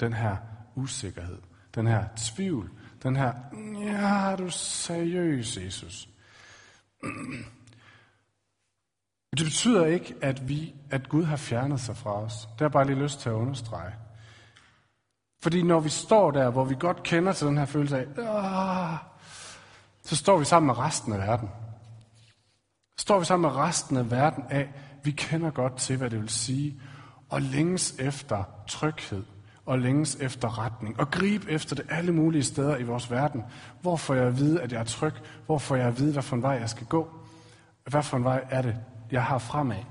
den 0.00 0.12
her 0.12 0.36
usikkerhed, 0.82 1.38
den 1.74 1.86
her 1.86 2.04
tvivl, 2.16 2.70
den 3.02 3.16
her, 3.16 3.32
ja, 3.80 4.30
er 4.30 4.36
du 4.36 4.50
seriøs, 4.50 5.56
Jesus? 5.56 6.08
Det 9.36 9.44
betyder 9.44 9.86
ikke, 9.86 10.14
at, 10.20 10.48
vi, 10.48 10.74
at 10.90 11.08
Gud 11.08 11.24
har 11.24 11.36
fjernet 11.36 11.80
sig 11.80 11.96
fra 11.96 12.22
os. 12.22 12.32
Det 12.34 12.58
har 12.58 12.64
jeg 12.64 12.72
bare 12.72 12.86
lige 12.86 13.02
lyst 13.02 13.20
til 13.20 13.28
at 13.28 13.34
understrege. 13.34 13.94
Fordi 15.42 15.62
når 15.62 15.80
vi 15.80 15.88
står 15.88 16.30
der, 16.30 16.50
hvor 16.50 16.64
vi 16.64 16.76
godt 16.80 17.02
kender 17.02 17.32
til 17.32 17.46
den 17.46 17.58
her 17.58 17.64
følelse 17.64 17.98
af, 17.98 18.06
Åh! 18.18 18.98
så 20.02 20.16
står 20.16 20.38
vi 20.38 20.44
sammen 20.44 20.66
med 20.66 20.78
resten 20.78 21.12
af 21.12 21.18
verden. 21.18 21.48
Så 22.96 23.02
står 23.02 23.18
vi 23.18 23.24
sammen 23.24 23.50
med 23.50 23.58
resten 23.58 23.96
af 23.96 24.10
verden 24.10 24.44
af, 24.50 24.72
vi 25.04 25.10
kender 25.10 25.50
godt 25.50 25.76
til, 25.76 25.96
hvad 25.96 26.10
det 26.10 26.20
vil 26.20 26.28
sige, 26.28 26.80
og 27.28 27.42
længes 27.42 27.94
efter 27.98 28.44
tryghed, 28.68 29.24
og 29.70 29.78
længes 29.78 30.16
efter 30.20 30.58
retning, 30.58 31.00
og 31.00 31.10
gribe 31.10 31.50
efter 31.50 31.76
det 31.76 31.86
alle 31.90 32.12
mulige 32.12 32.42
steder 32.42 32.76
i 32.76 32.82
vores 32.82 33.10
verden. 33.10 33.44
Hvor 33.80 33.96
får 33.96 34.14
jeg 34.14 34.24
at 34.24 34.38
vide, 34.38 34.62
at 34.62 34.72
jeg 34.72 34.80
er 34.80 34.84
tryg? 34.84 35.12
Hvor 35.46 35.58
får 35.58 35.76
jeg 35.76 35.86
at 35.86 35.98
vide, 35.98 36.12
hvad 36.12 36.22
for 36.22 36.36
en 36.36 36.42
vej 36.42 36.52
jeg 36.52 36.70
skal 36.70 36.86
gå? 36.86 37.08
Hvad 37.86 38.02
for 38.02 38.16
en 38.16 38.24
vej 38.24 38.44
er 38.50 38.62
det, 38.62 38.76
jeg 39.10 39.24
har 39.24 39.38
fremad? 39.38 39.84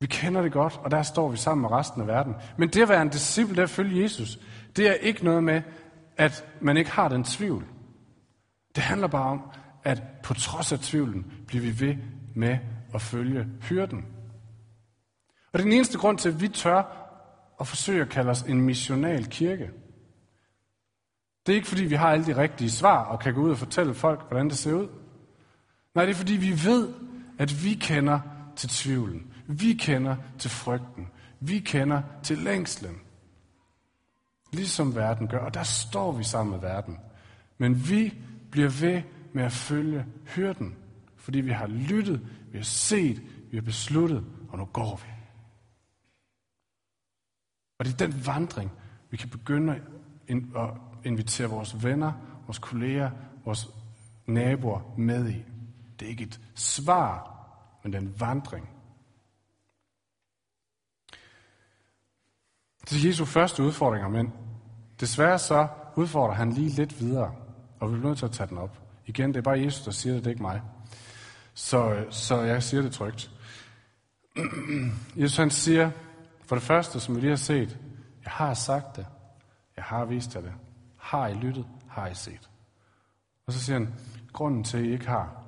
Vi 0.00 0.06
kender 0.06 0.42
det 0.42 0.52
godt, 0.52 0.80
og 0.82 0.90
der 0.90 1.02
står 1.02 1.28
vi 1.28 1.36
sammen 1.36 1.62
med 1.62 1.70
resten 1.70 2.00
af 2.00 2.06
verden. 2.06 2.34
Men 2.58 2.68
det 2.68 2.82
at 2.82 2.88
være 2.88 3.02
en 3.02 3.08
disciple, 3.08 3.56
det 3.56 3.62
at 3.62 3.70
følge 3.70 4.02
Jesus, 4.02 4.38
det 4.76 4.88
er 4.88 4.94
ikke 4.94 5.24
noget 5.24 5.44
med, 5.44 5.62
at 6.16 6.46
man 6.60 6.76
ikke 6.76 6.90
har 6.90 7.08
den 7.08 7.24
tvivl. 7.24 7.64
Det 8.74 8.82
handler 8.82 9.08
bare 9.08 9.30
om, 9.30 9.42
at 9.84 10.02
på 10.22 10.34
trods 10.34 10.72
af 10.72 10.78
tvivlen, 10.78 11.32
bliver 11.46 11.62
vi 11.62 11.80
ved 11.80 11.96
med 12.34 12.58
at 12.94 13.00
følge 13.00 13.46
hyrden. 13.60 14.04
Og 15.52 15.58
det 15.58 15.60
er 15.60 15.64
den 15.64 15.72
eneste 15.72 15.98
grund 15.98 16.18
til, 16.18 16.28
at 16.28 16.40
vi 16.40 16.48
tør 16.48 17.03
at 17.64 17.68
forsøge 17.68 18.02
at 18.02 18.08
kalde 18.08 18.30
os 18.30 18.42
en 18.42 18.60
missional 18.60 19.26
kirke. 19.26 19.70
Det 21.46 21.52
er 21.52 21.56
ikke 21.56 21.68
fordi, 21.68 21.84
vi 21.84 21.94
har 21.94 22.08
alle 22.08 22.26
de 22.26 22.36
rigtige 22.36 22.70
svar 22.70 23.04
og 23.04 23.20
kan 23.20 23.34
gå 23.34 23.40
ud 23.40 23.50
og 23.50 23.58
fortælle 23.58 23.94
folk, 23.94 24.28
hvordan 24.28 24.48
det 24.48 24.58
ser 24.58 24.72
ud. 24.72 24.88
Nej, 25.94 26.04
det 26.04 26.12
er 26.12 26.16
fordi, 26.16 26.32
vi 26.32 26.50
ved, 26.64 26.94
at 27.38 27.64
vi 27.64 27.74
kender 27.74 28.20
til 28.56 28.68
tvivlen. 28.68 29.32
Vi 29.46 29.72
kender 29.72 30.16
til 30.38 30.50
frygten. 30.50 31.08
Vi 31.40 31.58
kender 31.58 32.02
til 32.22 32.38
længslen. 32.38 32.96
Ligesom 34.52 34.94
verden 34.94 35.28
gør. 35.28 35.38
Og 35.38 35.54
der 35.54 35.62
står 35.62 36.12
vi 36.12 36.24
sammen 36.24 36.52
med 36.52 36.60
verden. 36.60 36.98
Men 37.58 37.88
vi 37.90 38.14
bliver 38.50 38.70
ved 38.80 39.02
med 39.32 39.44
at 39.44 39.52
følge 39.52 40.06
hyrden. 40.26 40.76
Fordi 41.16 41.40
vi 41.40 41.50
har 41.50 41.66
lyttet, 41.66 42.20
vi 42.52 42.58
har 42.58 42.64
set, 42.64 43.22
vi 43.50 43.56
har 43.56 43.62
besluttet, 43.62 44.24
og 44.48 44.58
nu 44.58 44.64
går 44.64 45.00
vi. 45.04 45.13
Og 47.84 47.88
det 47.88 48.02
er 48.02 48.06
den 48.06 48.26
vandring, 48.26 48.72
vi 49.10 49.16
kan 49.16 49.28
begynde 49.28 49.80
at 50.28 50.70
invitere 51.04 51.48
vores 51.48 51.84
venner, 51.84 52.12
vores 52.46 52.58
kolleger, 52.58 53.10
vores 53.44 53.68
naboer 54.26 54.94
med 54.98 55.28
i. 55.30 55.44
Det 56.00 56.06
er 56.06 56.10
ikke 56.10 56.24
et 56.24 56.40
svar, 56.54 57.36
men 57.82 57.92
det 57.92 57.98
er 57.98 58.02
en 58.02 58.20
vandring. 58.20 58.68
Det 62.90 63.04
er 63.04 63.08
Jesu 63.08 63.24
første 63.24 63.62
udfordringer, 63.62 64.08
men 64.08 64.32
desværre 65.00 65.38
så 65.38 65.68
udfordrer 65.96 66.34
han 66.34 66.52
lige 66.52 66.68
lidt 66.68 67.00
videre, 67.00 67.34
og 67.80 67.88
vi 67.90 67.94
bliver 67.94 68.08
nødt 68.08 68.18
til 68.18 68.26
at 68.26 68.32
tage 68.32 68.48
den 68.48 68.58
op. 68.58 68.78
Igen, 69.06 69.28
det 69.28 69.36
er 69.36 69.42
bare 69.42 69.60
Jesus, 69.60 69.84
der 69.84 69.90
siger 69.90 70.14
det, 70.14 70.24
det 70.24 70.26
er 70.26 70.34
ikke 70.34 70.42
mig. 70.42 70.62
Så, 71.54 72.04
så 72.10 72.40
jeg 72.40 72.62
siger 72.62 72.82
det 72.82 72.92
trygt. 72.92 73.30
Jesus 75.16 75.36
han 75.36 75.50
siger, 75.50 75.90
for 76.46 76.56
det 76.56 76.62
første, 76.62 77.00
som 77.00 77.16
vi 77.16 77.20
lige 77.20 77.30
har 77.30 77.36
set, 77.36 77.78
jeg 78.24 78.32
har 78.32 78.54
sagt 78.54 78.96
det, 78.96 79.06
jeg 79.76 79.84
har 79.84 80.04
vist 80.04 80.34
jer 80.34 80.40
det, 80.40 80.52
har 80.98 81.26
I 81.26 81.34
lyttet, 81.34 81.66
har 81.88 82.06
I 82.06 82.14
set. 82.14 82.50
Og 83.46 83.52
så 83.52 83.60
siger 83.60 83.78
han, 83.78 83.94
grunden 84.32 84.64
til, 84.64 84.78
at 84.78 84.84
I 84.84 84.92
ikke 84.92 85.08
har, 85.08 85.44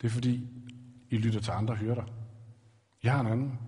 det 0.00 0.06
er 0.06 0.10
fordi, 0.10 0.48
I 1.10 1.16
lytter 1.16 1.40
til 1.40 1.50
andre 1.50 1.74
hyrder. 1.74 2.02
Jeg 3.02 3.12
har 3.12 3.20
en 3.20 3.26
anden. 3.26 3.58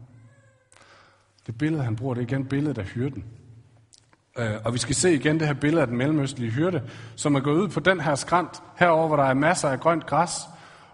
Det 1.46 1.58
billede, 1.58 1.82
han 1.82 1.96
bruger, 1.96 2.14
det 2.14 2.20
er 2.20 2.26
igen 2.26 2.48
billedet 2.48 2.78
af 2.78 2.84
hyrden. 2.84 3.24
Øh, 4.38 4.56
og 4.64 4.72
vi 4.72 4.78
skal 4.78 4.94
se 4.94 5.14
igen 5.14 5.38
det 5.40 5.46
her 5.46 5.54
billede 5.54 5.82
af 5.82 5.86
den 5.86 5.96
mellemøstlige 5.96 6.50
hyrde, 6.50 6.82
som 7.16 7.34
er 7.34 7.40
gået 7.40 7.60
ud 7.60 7.68
på 7.68 7.80
den 7.80 8.00
her 8.00 8.14
skrant, 8.14 8.62
herover 8.76 9.06
hvor 9.06 9.16
der 9.16 9.24
er 9.24 9.34
masser 9.34 9.68
af 9.68 9.80
grønt 9.80 10.06
græs, 10.06 10.40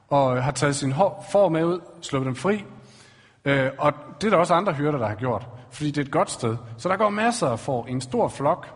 og 0.09 0.45
har 0.45 0.53
taget 0.53 0.77
sin 0.77 0.95
får 1.33 1.49
med 1.49 1.65
ud, 1.65 1.81
sluppet 2.03 2.27
dem 2.27 2.37
fri. 2.37 2.65
Øh, 3.45 3.71
og 3.79 3.93
det 4.21 4.27
er 4.27 4.31
der 4.31 4.37
også 4.37 4.55
andre 4.55 4.73
hyrder, 4.73 4.99
der 4.99 5.07
har 5.07 5.15
gjort, 5.15 5.49
fordi 5.71 5.91
det 5.91 5.99
er 5.99 6.05
et 6.05 6.13
godt 6.13 6.31
sted. 6.31 6.57
Så 6.79 6.89
der 6.89 6.97
går 6.97 7.11
masser 7.11 7.49
af 7.49 7.59
får 7.59 7.87
i 7.87 7.91
en 7.91 8.01
stor 8.01 8.29
flok. 8.29 8.67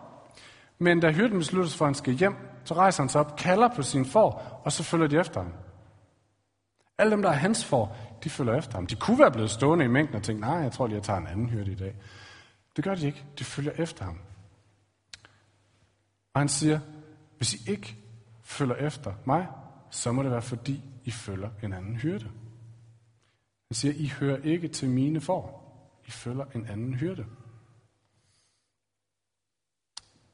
Men 0.79 0.99
da 0.99 1.11
hyrden 1.11 1.37
beslutter 1.37 1.69
sig 1.69 1.77
for, 1.77 1.85
at 1.85 1.89
han 1.89 1.95
skal 1.95 2.13
hjem, 2.13 2.35
så 2.63 2.73
rejser 2.73 3.03
han 3.03 3.09
sig 3.09 3.21
op, 3.21 3.35
kalder 3.35 3.69
på 3.75 3.81
sin 3.81 4.05
får, 4.05 4.61
og 4.65 4.71
så 4.71 4.83
følger 4.83 5.07
de 5.07 5.19
efter 5.19 5.41
ham. 5.41 5.53
Alle 6.97 7.11
dem, 7.11 7.21
der 7.21 7.29
er 7.29 7.33
hans 7.33 7.65
får, 7.65 7.97
de 8.23 8.29
følger 8.29 8.57
efter 8.57 8.75
ham. 8.75 8.87
De 8.87 8.95
kunne 8.95 9.19
være 9.19 9.31
blevet 9.31 9.51
stående 9.51 9.85
i 9.85 9.87
mængden 9.87 10.15
og 10.15 10.23
tænke, 10.23 10.41
nej, 10.41 10.55
jeg 10.55 10.71
tror 10.71 10.87
lige, 10.87 10.95
jeg 10.95 11.03
tager 11.03 11.19
en 11.19 11.27
anden 11.27 11.49
hyrde 11.49 11.71
i 11.71 11.75
dag. 11.75 11.95
Det 12.75 12.83
gør 12.83 12.95
de 12.95 13.05
ikke. 13.05 13.25
De 13.39 13.43
følger 13.43 13.71
efter 13.71 14.05
ham. 14.05 14.19
Og 16.33 16.41
han 16.41 16.47
siger, 16.47 16.79
hvis 17.37 17.53
I 17.53 17.71
ikke 17.71 17.97
følger 18.43 18.75
efter 18.75 19.13
mig, 19.25 19.47
så 19.89 20.11
må 20.11 20.23
det 20.23 20.31
være 20.31 20.41
fordi, 20.41 20.83
I 21.03 21.11
følger 21.11 21.49
en 21.63 21.73
anden 21.73 21.95
hyrde. 21.95 22.29
Han 23.69 23.75
siger, 23.75 23.93
I 23.93 24.07
hører 24.07 24.37
ikke 24.37 24.67
til 24.67 24.89
mine 24.89 25.21
får. 25.21 25.59
I 26.07 26.11
følger 26.11 26.45
en 26.55 26.65
anden 26.65 26.93
hyrde. 26.93 27.25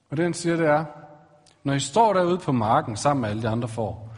Og 0.10 0.18
det 0.18 0.26
han 0.26 0.34
siger, 0.34 0.56
det 0.56 0.66
er, 0.66 0.86
når 1.64 1.74
I 1.74 1.80
står 1.80 2.14
derude 2.14 2.38
på 2.38 2.52
marken 2.52 2.98
sammen 2.98 3.22
med 3.22 3.30
alle 3.30 3.42
de 3.42 3.50
andre 3.50 3.68
får, 3.68 4.16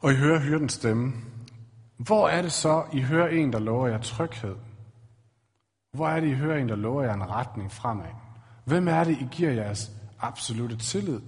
og 0.00 0.12
I 0.12 0.14
hører 0.14 0.40
hyrdens 0.40 0.72
stemme, 0.72 1.12
hvor 1.96 2.28
er 2.28 2.42
det 2.42 2.52
så, 2.52 2.84
I 2.92 3.00
hører 3.00 3.28
en, 3.28 3.52
der 3.52 3.58
lover 3.58 3.88
jer 3.88 3.98
tryghed? 3.98 4.56
Hvor 5.92 6.08
er 6.08 6.20
det, 6.20 6.28
I 6.28 6.34
hører 6.34 6.58
en, 6.58 6.68
der 6.68 6.76
lover 6.76 7.02
jer 7.02 7.14
en 7.14 7.30
retning 7.30 7.72
fremad? 7.72 8.10
Hvem 8.64 8.88
er 8.88 9.04
det, 9.04 9.18
I 9.20 9.28
giver 9.30 9.50
jeres 9.50 9.90
absolute 10.20 10.76
tillid? 10.76 11.20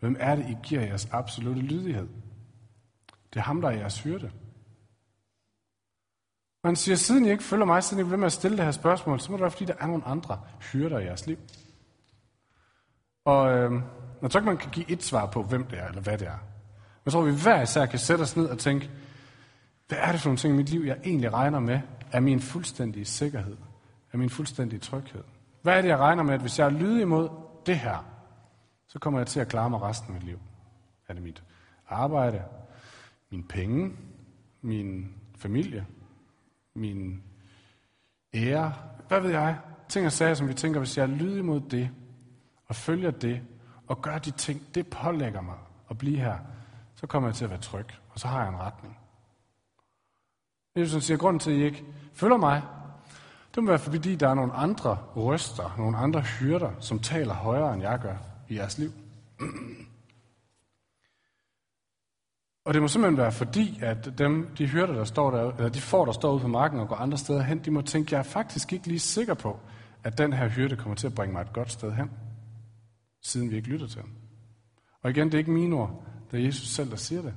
Hvem 0.00 0.16
er 0.20 0.34
det, 0.34 0.50
I 0.50 0.56
giver 0.62 0.82
jeres 0.82 1.08
absolute 1.12 1.60
lydighed? 1.60 2.08
Det 3.32 3.38
er 3.38 3.44
ham, 3.44 3.60
der 3.60 3.68
er 3.68 3.76
jeres 3.76 4.02
hyrde. 4.02 4.30
Og 6.62 6.68
han 6.68 6.76
siger, 6.76 6.96
siden 6.96 7.24
I 7.24 7.30
ikke 7.30 7.44
følger 7.44 7.66
mig, 7.66 7.82
siden 7.82 8.00
I 8.00 8.04
bliver 8.04 8.16
med 8.16 8.26
at 8.26 8.32
stille 8.32 8.56
det 8.56 8.64
her 8.64 8.72
spørgsmål, 8.72 9.20
så 9.20 9.30
må 9.32 9.36
det 9.36 9.42
være, 9.42 9.50
fordi 9.50 9.64
der 9.64 9.74
er 9.80 9.86
nogle 9.86 10.04
andre 10.04 10.40
hyrder 10.72 10.98
i 10.98 11.04
jeres 11.04 11.26
liv. 11.26 11.38
Og 13.24 13.52
øh, 13.52 13.72
jeg 14.22 14.30
tror 14.30 14.40
ikke, 14.40 14.50
man 14.50 14.56
kan 14.56 14.70
give 14.70 14.90
et 14.90 15.02
svar 15.02 15.26
på, 15.26 15.42
hvem 15.42 15.64
det 15.64 15.78
er, 15.78 15.88
eller 15.88 16.02
hvad 16.02 16.18
det 16.18 16.26
er. 16.26 16.38
Jeg 17.04 17.12
tror, 17.12 17.22
vi 17.22 17.32
hver 17.42 17.62
især 17.62 17.86
kan 17.86 17.98
sætte 17.98 18.22
os 18.22 18.36
ned 18.36 18.46
og 18.46 18.58
tænke, 18.58 18.90
hvad 19.88 19.98
er 20.00 20.12
det 20.12 20.20
for 20.20 20.28
nogle 20.28 20.38
ting 20.38 20.54
i 20.54 20.56
mit 20.56 20.68
liv, 20.68 20.80
jeg 20.80 20.98
egentlig 21.04 21.32
regner 21.32 21.60
med, 21.60 21.80
er 22.12 22.20
min 22.20 22.40
fuldstændige 22.40 23.04
sikkerhed, 23.04 23.56
er 24.12 24.18
min 24.18 24.30
fuldstændige 24.30 24.80
tryghed? 24.80 25.22
Hvad 25.62 25.76
er 25.76 25.82
det, 25.82 25.88
jeg 25.88 25.98
regner 25.98 26.22
med, 26.22 26.34
at 26.34 26.40
hvis 26.40 26.58
jeg 26.58 26.66
er 26.66 26.70
lydig 26.70 27.02
imod 27.02 27.28
det 27.66 27.78
her, 27.78 28.04
så 28.88 28.98
kommer 28.98 29.20
jeg 29.20 29.26
til 29.26 29.40
at 29.40 29.48
klare 29.48 29.70
mig 29.70 29.82
resten 29.82 30.08
af 30.08 30.14
mit 30.14 30.22
liv? 30.22 30.38
Er 31.08 31.14
det 31.14 31.22
mit 31.22 31.42
arbejde, 31.88 32.42
min 33.30 33.44
penge, 33.48 33.92
min 34.62 35.14
familie, 35.36 35.86
min 36.74 37.22
ære, 38.34 38.74
hvad 39.08 39.20
ved 39.20 39.30
jeg? 39.30 39.58
Ting 39.88 40.06
og 40.06 40.12
sager, 40.12 40.34
som 40.34 40.48
vi 40.48 40.54
tænker, 40.54 40.80
hvis 40.80 40.98
jeg 40.98 41.02
er 41.02 41.06
lydig 41.06 41.44
mod 41.44 41.60
det, 41.60 41.90
og 42.66 42.76
følger 42.76 43.10
det, 43.10 43.40
og 43.86 44.02
gør 44.02 44.18
de 44.18 44.30
ting, 44.30 44.74
det 44.74 44.86
pålægger 44.86 45.40
mig 45.40 45.56
at 45.90 45.98
blive 45.98 46.16
her, 46.16 46.38
så 46.94 47.06
kommer 47.06 47.28
jeg 47.28 47.34
til 47.34 47.44
at 47.44 47.50
være 47.50 47.60
tryg, 47.60 47.86
og 48.10 48.20
så 48.20 48.28
har 48.28 48.40
jeg 48.40 48.48
en 48.48 48.58
retning. 48.58 48.98
Jesus 50.76 51.04
siger, 51.04 51.18
grunden 51.18 51.40
til, 51.40 51.50
at 51.50 51.56
I 51.56 51.64
ikke 51.64 51.84
følger 52.14 52.36
mig, 52.36 52.62
det 53.54 53.62
må 53.62 53.68
være, 53.68 53.78
fordi 53.78 54.16
der 54.16 54.28
er 54.28 54.34
nogle 54.34 54.52
andre 54.52 54.98
røster, 55.16 55.74
nogle 55.78 55.96
andre 55.96 56.20
hyrder, 56.20 56.72
som 56.80 56.98
taler 56.98 57.34
højere, 57.34 57.74
end 57.74 57.82
jeg 57.82 57.98
gør 57.98 58.16
i 58.48 58.56
jeres 58.56 58.78
liv. 58.78 58.92
Og 62.68 62.74
det 62.74 62.82
må 62.82 62.88
simpelthen 62.88 63.16
være 63.16 63.32
fordi, 63.32 63.78
at 63.82 64.18
dem, 64.18 64.54
de 64.58 64.66
hyrder, 64.66 64.94
der 64.94 65.04
står 65.04 65.30
der, 65.30 65.52
eller 65.52 65.68
de 65.68 65.80
får, 65.80 66.04
der 66.04 66.12
står 66.12 66.32
ude 66.32 66.40
på 66.40 66.48
marken 66.48 66.80
og 66.80 66.88
går 66.88 66.96
andre 66.96 67.18
steder 67.18 67.42
hen, 67.42 67.58
de 67.64 67.70
må 67.70 67.82
tænke, 67.82 68.14
jeg 68.14 68.18
er 68.18 68.22
faktisk 68.22 68.72
ikke 68.72 68.86
lige 68.86 68.98
sikker 68.98 69.34
på, 69.34 69.60
at 70.04 70.18
den 70.18 70.32
her 70.32 70.48
hyrde 70.48 70.76
kommer 70.76 70.94
til 70.94 71.06
at 71.06 71.14
bringe 71.14 71.32
mig 71.32 71.40
et 71.40 71.52
godt 71.52 71.72
sted 71.72 71.92
hen, 71.92 72.10
siden 73.22 73.50
vi 73.50 73.56
ikke 73.56 73.68
lytter 73.68 73.86
til 73.86 74.00
ham. 74.00 74.10
Og 75.02 75.10
igen, 75.10 75.26
det 75.26 75.34
er 75.34 75.38
ikke 75.38 75.50
mine 75.50 75.76
ord, 75.76 76.04
det 76.30 76.40
er 76.40 76.44
Jesus 76.44 76.68
selv, 76.68 76.90
der 76.90 76.96
siger 76.96 77.22
det. 77.22 77.34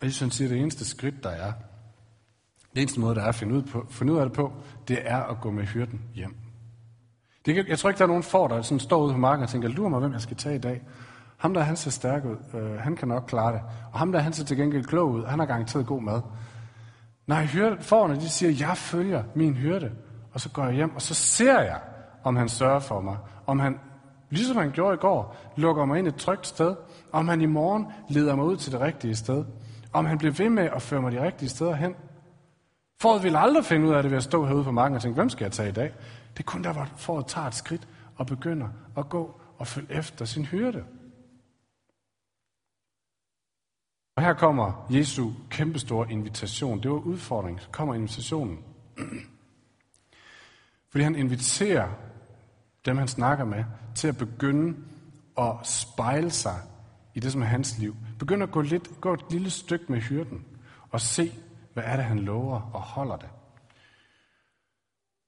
Og 0.00 0.06
Jesus 0.06 0.34
siger, 0.34 0.48
at 0.48 0.52
det 0.52 0.60
eneste 0.60 0.84
skridt, 0.84 1.22
der 1.22 1.30
er, 1.30 1.52
det 2.74 2.82
eneste 2.82 3.00
måde, 3.00 3.14
der 3.14 3.22
er 3.22 3.28
at 3.28 3.34
finde 3.34 3.54
ud, 3.54 3.62
på, 3.62 3.86
finde 3.90 4.12
ud 4.12 4.18
af 4.18 4.26
det 4.26 4.32
på, 4.32 4.52
det 4.88 4.98
er 5.10 5.22
at 5.22 5.40
gå 5.40 5.50
med 5.50 5.64
hyrden 5.64 6.02
hjem. 6.14 6.43
Det, 7.46 7.68
jeg 7.68 7.78
tror 7.78 7.90
ikke, 7.90 7.98
der 7.98 8.04
er 8.04 8.08
nogen 8.08 8.22
for, 8.22 8.48
der 8.48 8.62
sådan 8.62 8.80
står 8.80 9.02
ude 9.02 9.12
på 9.12 9.18
marken 9.18 9.42
og 9.42 9.48
tænker, 9.48 9.68
lurer 9.68 9.88
mig, 9.88 10.00
hvem 10.00 10.12
jeg 10.12 10.20
skal 10.20 10.36
tage 10.36 10.56
i 10.56 10.58
dag. 10.58 10.82
Ham 11.36 11.54
der, 11.54 11.60
han 11.60 11.76
ser 11.76 11.90
stærk 11.90 12.24
ud. 12.24 12.60
Øh, 12.60 12.78
han 12.78 12.96
kan 12.96 13.08
nok 13.08 13.24
klare 13.26 13.52
det. 13.52 13.60
Og 13.92 13.98
ham 13.98 14.12
der, 14.12 14.18
han 14.18 14.32
ser 14.32 14.44
til 14.44 14.56
gengæld 14.56 14.84
klog 14.84 15.10
ud. 15.10 15.24
Han 15.24 15.38
har 15.38 15.46
garanteret 15.46 15.86
god 15.86 16.02
mad. 16.02 16.20
Nej, 17.26 17.44
hyrde, 17.44 17.76
forerne, 17.80 18.14
de 18.14 18.28
siger, 18.28 18.66
jeg 18.68 18.76
følger 18.76 19.22
min 19.34 19.54
hyrde. 19.54 19.92
Og 20.32 20.40
så 20.40 20.48
går 20.48 20.64
jeg 20.64 20.74
hjem, 20.74 20.94
og 20.94 21.02
så 21.02 21.14
ser 21.14 21.60
jeg, 21.60 21.80
om 22.24 22.36
han 22.36 22.48
sørger 22.48 22.78
for 22.78 23.00
mig. 23.00 23.16
Om 23.46 23.58
han, 23.58 23.78
ligesom 24.30 24.56
han 24.56 24.70
gjorde 24.70 24.94
i 24.94 24.96
går, 24.96 25.36
lukker 25.56 25.84
mig 25.84 25.98
ind 25.98 26.06
et 26.06 26.16
trygt 26.16 26.46
sted. 26.46 26.76
Om 27.12 27.28
han 27.28 27.40
i 27.40 27.46
morgen 27.46 27.86
leder 28.08 28.36
mig 28.36 28.44
ud 28.44 28.56
til 28.56 28.72
det 28.72 28.80
rigtige 28.80 29.16
sted. 29.16 29.44
Om 29.92 30.06
han 30.06 30.18
bliver 30.18 30.32
ved 30.32 30.48
med 30.48 30.68
at 30.74 30.82
føre 30.82 31.00
mig 31.00 31.12
de 31.12 31.22
rigtige 31.22 31.48
steder 31.48 31.74
hen. 31.74 31.94
Foråret 33.00 33.22
vil 33.22 33.36
aldrig 33.36 33.64
finde 33.64 33.86
ud 33.88 33.94
af 33.94 34.02
det 34.02 34.10
ved 34.10 34.18
at 34.18 34.24
stå 34.24 34.46
herude 34.46 34.64
på 34.64 34.70
marken 34.70 34.96
og 34.96 35.02
tænke, 35.02 35.14
hvem 35.14 35.28
skal 35.28 35.44
jeg 35.44 35.52
tage 35.52 35.68
i 35.68 35.72
dag? 35.72 35.92
Det 36.36 36.38
er 36.38 36.46
kun 36.46 36.64
der, 36.64 36.72
hvor 36.72 36.84
foråret 36.96 37.26
tager 37.26 37.46
et 37.46 37.54
skridt 37.54 37.88
og 38.16 38.26
begynder 38.26 38.68
at 38.96 39.08
gå 39.08 39.40
og 39.58 39.66
følge 39.66 39.92
efter 39.92 40.24
sin 40.24 40.44
hyrde. 40.44 40.84
Og 44.16 44.22
her 44.22 44.34
kommer 44.34 44.86
Jesu 44.90 45.30
kæmpestore 45.50 46.12
invitation. 46.12 46.82
Det 46.82 46.90
var 46.90 46.96
udfordringen. 46.96 47.60
Så 47.60 47.68
kommer 47.68 47.94
invitationen. 47.94 48.58
Fordi 50.90 51.04
han 51.04 51.16
inviterer 51.16 51.88
dem, 52.84 52.98
han 52.98 53.08
snakker 53.08 53.44
med, 53.44 53.64
til 53.94 54.08
at 54.08 54.18
begynde 54.18 54.76
at 55.38 55.66
spejle 55.66 56.30
sig 56.30 56.60
i 57.14 57.20
det, 57.20 57.32
som 57.32 57.42
er 57.42 57.46
hans 57.46 57.78
liv. 57.78 57.96
Begynde 58.18 58.42
at 58.42 58.50
gå, 58.50 58.60
lidt, 58.60 59.00
gå 59.00 59.14
et 59.14 59.24
lille 59.30 59.50
stykke 59.50 59.84
med 59.88 60.00
hyrden 60.00 60.44
og 60.90 61.00
se, 61.00 61.32
hvad 61.72 61.84
er 61.86 61.96
det, 61.96 62.04
han 62.04 62.18
lover 62.18 62.60
og 62.60 62.80
holder 62.80 63.16
det. 63.16 63.28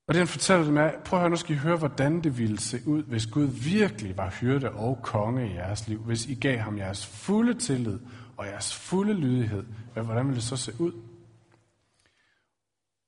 Og 0.08 0.14
det 0.14 0.16
han 0.20 0.28
fortæller 0.28 0.64
dem 0.64 0.76
er, 0.76 0.90
prøv 1.04 1.18
at 1.18 1.22
høre, 1.22 1.30
nu 1.30 1.36
skal 1.36 1.56
I 1.56 1.58
høre, 1.58 1.76
hvordan 1.76 2.20
det 2.20 2.38
ville 2.38 2.58
se 2.58 2.78
ud, 2.86 3.02
hvis 3.02 3.26
Gud 3.26 3.46
virkelig 3.46 4.16
var 4.16 4.30
hyrde 4.30 4.70
og 4.70 4.98
konge 5.02 5.50
i 5.50 5.54
jeres 5.54 5.88
liv. 5.88 5.98
Hvis 5.98 6.26
I 6.26 6.34
gav 6.34 6.58
ham 6.58 6.78
jeres 6.78 7.06
fulde 7.06 7.54
tillid 7.54 7.98
og 8.36 8.46
jeres 8.46 8.74
fulde 8.74 9.12
lydighed, 9.12 9.64
hvordan 9.94 10.26
ville 10.26 10.36
det 10.36 10.44
så 10.44 10.56
se 10.56 10.72
ud? 10.78 10.92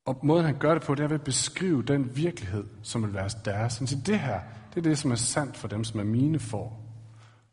Og 0.07 0.21
måden 0.23 0.45
han 0.45 0.59
gør 0.59 0.75
det 0.75 0.83
på, 0.83 0.95
det 0.95 1.05
er 1.05 1.09
ved 1.09 1.19
at 1.19 1.25
beskrive 1.25 1.83
den 1.83 2.17
virkelighed, 2.17 2.65
som 2.83 3.03
vil 3.03 3.15
være 3.15 3.31
deres. 3.45 3.79
Han 3.79 3.87
siger, 3.87 4.03
det 4.03 4.19
her, 4.21 4.41
det 4.71 4.77
er 4.77 4.83
det, 4.83 4.99
som 4.99 5.11
er 5.11 5.15
sandt 5.15 5.57
for 5.57 5.69
dem, 5.69 5.85
som 5.85 6.01
er 6.01 6.05
mine 6.05 6.39
for. 6.39 6.81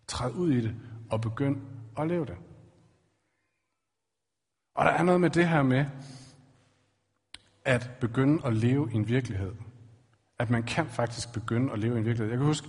Træd 0.08 0.32
ud 0.32 0.52
i 0.52 0.62
det 0.62 0.76
og 1.10 1.22
begynd 1.22 1.62
at 1.98 2.08
leve 2.08 2.26
det. 2.26 2.36
Og 4.76 4.86
der 4.86 4.92
er 4.92 5.04
noget 5.04 5.22
med 5.22 5.30
det 5.30 5.48
her 5.48 5.64
med, 5.64 5.86
at 7.66 7.92
begynde 8.00 8.42
at 8.46 8.54
leve 8.54 8.90
i 8.92 8.96
en 8.96 9.08
virkelighed. 9.08 9.52
At 10.40 10.50
man 10.50 10.64
kan 10.64 10.86
faktisk 10.86 11.34
begynde 11.34 11.74
at 11.74 11.80
leve 11.80 11.96
i 11.96 11.98
en 11.98 12.06
virkelighed. 12.06 12.30
Jeg 12.30 12.38
kan 12.38 12.48
huske, 12.48 12.68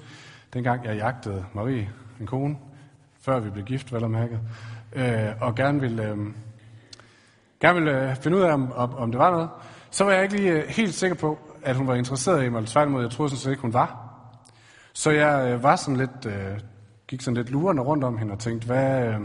dengang 0.52 0.84
jeg 0.84 0.96
jagtede 0.96 1.44
Marie, 1.54 1.90
min 2.18 2.26
kone, 2.26 2.56
før 3.20 3.40
vi 3.40 3.50
blev 3.50 3.64
gift, 3.64 3.92
vel 3.92 4.04
og 4.04 4.10
mærket, 4.10 4.40
øh, 4.92 5.28
og 5.40 5.54
gerne 5.54 5.80
ville, 5.80 6.10
øh, 6.10 6.18
gerne 7.60 7.80
ville 7.80 8.10
øh, 8.10 8.16
finde 8.16 8.36
ud 8.36 8.42
af, 8.42 8.52
om, 8.52 8.72
om, 8.72 8.94
om 8.94 9.10
det 9.10 9.18
var 9.18 9.30
noget, 9.30 9.48
så 9.90 10.04
var 10.04 10.12
jeg 10.12 10.22
ikke 10.22 10.36
lige 10.36 10.50
øh, 10.50 10.68
helt 10.68 10.94
sikker 10.94 11.16
på, 11.16 11.38
at 11.62 11.76
hun 11.76 11.86
var 11.86 11.94
interesseret 11.94 12.44
i 12.44 12.48
mig, 12.48 12.58
eller 12.58 12.70
tværtimod, 12.70 13.02
jeg 13.02 13.10
troede 13.10 13.30
sådan 13.30 13.40
set 13.40 13.50
ikke, 13.50 13.62
hun 13.62 13.72
var. 13.72 14.02
Så 14.92 15.10
jeg 15.10 15.52
øh, 15.52 15.62
var 15.62 15.76
sådan 15.76 15.96
lidt, 15.96 16.26
øh, 16.26 16.60
gik 17.06 17.20
sådan 17.20 17.36
lidt 17.36 17.50
lurende 17.50 17.82
rundt 17.82 18.04
om 18.04 18.18
hende 18.18 18.32
og 18.32 18.38
tænkte, 18.38 18.66
hvad, 18.66 19.06
øh, 19.06 19.20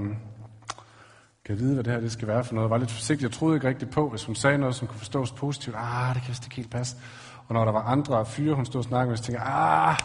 kan 1.52 1.60
jeg 1.60 1.66
vide, 1.66 1.74
hvad 1.74 1.84
det 1.84 1.94
her 1.94 2.00
det 2.00 2.12
skal 2.12 2.28
være 2.28 2.44
for 2.44 2.54
noget. 2.54 2.66
Jeg 2.66 2.72
var 2.72 2.78
lidt 2.78 2.92
forsigtig. 2.92 3.24
Jeg 3.24 3.32
troede 3.32 3.56
ikke 3.56 3.68
rigtigt 3.68 3.92
på, 3.92 4.10
hvis 4.10 4.24
hun 4.24 4.36
sagde 4.36 4.58
noget, 4.58 4.76
som 4.76 4.88
kunne 4.88 4.98
forstås 4.98 5.32
positivt. 5.32 5.76
Ah, 5.80 6.16
det 6.16 6.24
kan 6.24 6.30
vist 6.30 6.46
ikke 6.46 6.56
helt 6.56 6.70
passe. 6.70 6.98
Og 7.48 7.54
når 7.54 7.66
der 7.66 7.72
var 7.72 7.82
andre 7.82 8.26
fyre, 8.26 8.56
hun 8.56 8.66
stod 8.66 8.80
og 8.80 8.86
snakkede 8.86 9.10
med, 9.10 9.18
så 9.18 9.24
tænkte 9.24 9.44
jeg, 9.44 9.54
ah, 9.54 9.96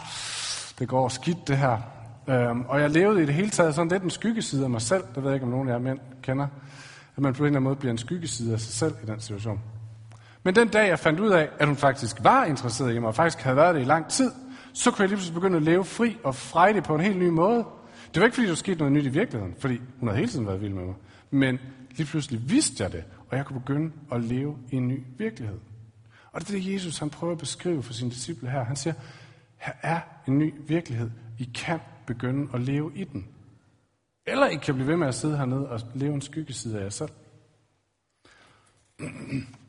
det 0.79 0.87
går 0.87 1.07
skidt 1.09 1.47
det 1.47 1.57
her. 1.57 1.77
Øhm, 2.29 2.65
og 2.67 2.81
jeg 2.81 2.89
levede 2.89 3.23
i 3.23 3.25
det 3.25 3.33
hele 3.33 3.49
taget 3.49 3.75
sådan 3.75 3.91
lidt 3.91 4.03
en 4.03 4.09
skyggeside 4.09 4.63
af 4.63 4.69
mig 4.69 4.81
selv. 4.81 5.03
Det 5.15 5.23
ved 5.23 5.29
jeg 5.29 5.33
ikke, 5.33 5.45
om 5.45 5.51
nogen 5.51 5.69
af 5.69 5.73
jer 5.73 5.79
mænd 5.79 5.99
kender. 6.21 6.47
At 7.17 7.23
man 7.23 7.33
på 7.33 7.43
en 7.43 7.45
eller 7.45 7.57
anden 7.57 7.63
måde 7.63 7.75
bliver 7.75 7.91
en 7.91 7.97
skyggeside 7.97 8.53
af 8.53 8.59
sig 8.59 8.73
selv 8.73 8.95
i 9.03 9.05
den 9.05 9.19
situation. 9.19 9.59
Men 10.43 10.55
den 10.55 10.67
dag, 10.67 10.87
jeg 10.87 10.99
fandt 10.99 11.19
ud 11.19 11.29
af, 11.29 11.49
at 11.59 11.67
hun 11.67 11.75
faktisk 11.75 12.17
var 12.23 12.45
interesseret 12.45 12.95
i 12.95 12.99
mig, 12.99 13.07
og 13.07 13.15
faktisk 13.15 13.43
havde 13.43 13.57
været 13.57 13.75
det 13.75 13.81
i 13.81 13.85
lang 13.85 14.07
tid, 14.07 14.31
så 14.73 14.91
kunne 14.91 15.01
jeg 15.01 15.09
lige 15.09 15.17
pludselig 15.17 15.33
begynde 15.33 15.57
at 15.57 15.63
leve 15.63 15.85
fri 15.85 16.17
og 16.23 16.35
frejdig 16.35 16.83
på 16.83 16.95
en 16.95 17.01
helt 17.01 17.17
ny 17.17 17.29
måde. 17.29 17.65
Det 18.13 18.21
var 18.21 18.25
ikke, 18.25 18.35
fordi 18.35 18.47
der 18.47 18.55
skete 18.55 18.77
noget 18.77 18.91
nyt 18.93 19.05
i 19.05 19.09
virkeligheden, 19.09 19.55
fordi 19.59 19.81
hun 19.99 20.09
havde 20.09 20.19
hele 20.19 20.31
tiden 20.31 20.47
været 20.47 20.61
vild 20.61 20.73
med 20.73 20.85
mig. 20.85 20.95
Men 21.31 21.59
lige 21.91 22.07
pludselig 22.07 22.49
vidste 22.49 22.83
jeg 22.83 22.91
det, 22.91 23.03
og 23.29 23.37
jeg 23.37 23.45
kunne 23.45 23.59
begynde 23.59 23.91
at 24.11 24.23
leve 24.23 24.57
i 24.71 24.75
en 24.75 24.87
ny 24.87 25.03
virkelighed. 25.17 25.59
Og 26.31 26.41
det 26.41 26.49
er 26.49 26.53
det, 26.53 26.73
Jesus 26.73 26.99
han 26.99 27.09
prøver 27.09 27.33
at 27.33 27.39
beskrive 27.39 27.83
for 27.83 27.93
sine 27.93 28.11
disciple 28.11 28.49
her. 28.49 28.63
Han 28.63 28.75
siger, 28.75 28.93
her 29.57 29.73
er 29.81 29.99
en 30.27 30.37
ny 30.37 30.53
virkelighed. 30.67 31.11
I 31.39 31.49
kan 31.55 31.79
begynde 32.07 32.49
at 32.53 32.61
leve 32.61 32.91
i 32.95 33.03
den. 33.03 33.27
Eller 34.25 34.47
I 34.47 34.55
kan 34.55 34.73
blive 34.73 34.87
ved 34.87 34.95
med 34.95 35.07
at 35.07 35.15
sidde 35.15 35.37
hernede 35.37 35.69
og 35.69 35.81
leve 35.95 36.13
en 36.13 36.21
skyggeside 36.21 36.79
af 36.79 36.83
jer 36.83 36.89
selv. 36.89 37.09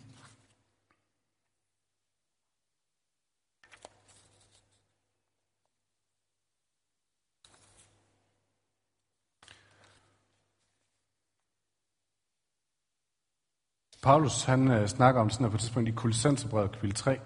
Paulus 14.02 14.44
han 14.44 14.70
øh, 14.70 14.86
snakker 14.86 15.20
om 15.20 15.30
sådan 15.30 15.44
her 15.44 15.50
på 15.50 15.56
et 15.56 15.60
tidspunkt 15.60 15.88
i 15.88 15.92
Kolossenserbrevet 15.92 16.72
kapitel 16.72 16.94
3, 16.94 17.18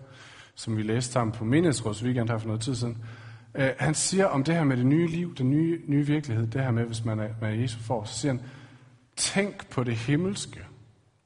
som 0.55 0.77
vi 0.77 0.83
læste 0.83 1.13
sammen 1.13 1.33
på 1.33 1.45
menighedsråds 1.45 2.05
weekend 2.05 2.29
her 2.29 2.39
for 2.39 2.47
noget 2.47 2.63
tid 2.63 2.75
siden. 2.75 3.05
Øh, 3.55 3.71
han 3.79 3.95
siger 3.95 4.27
om 4.27 4.45
det 4.45 4.55
her 4.55 4.65
med 4.65 4.77
det 4.77 4.87
nye 4.87 5.07
liv, 5.07 5.35
den 5.35 5.51
nye, 5.51 5.81
nye 5.87 6.07
virkelighed, 6.07 6.47
det 6.47 6.63
her 6.63 6.71
med, 6.71 6.85
hvis 6.85 7.05
man 7.05 7.21
er, 7.21 7.29
man 7.41 7.55
er 7.55 7.61
Jesu 7.61 7.79
for, 7.79 8.05
så 8.05 8.19
siger 8.19 8.33
han, 8.33 8.43
tænk 9.17 9.71
på 9.71 9.85
det 9.85 9.95
himmelske, 9.95 10.61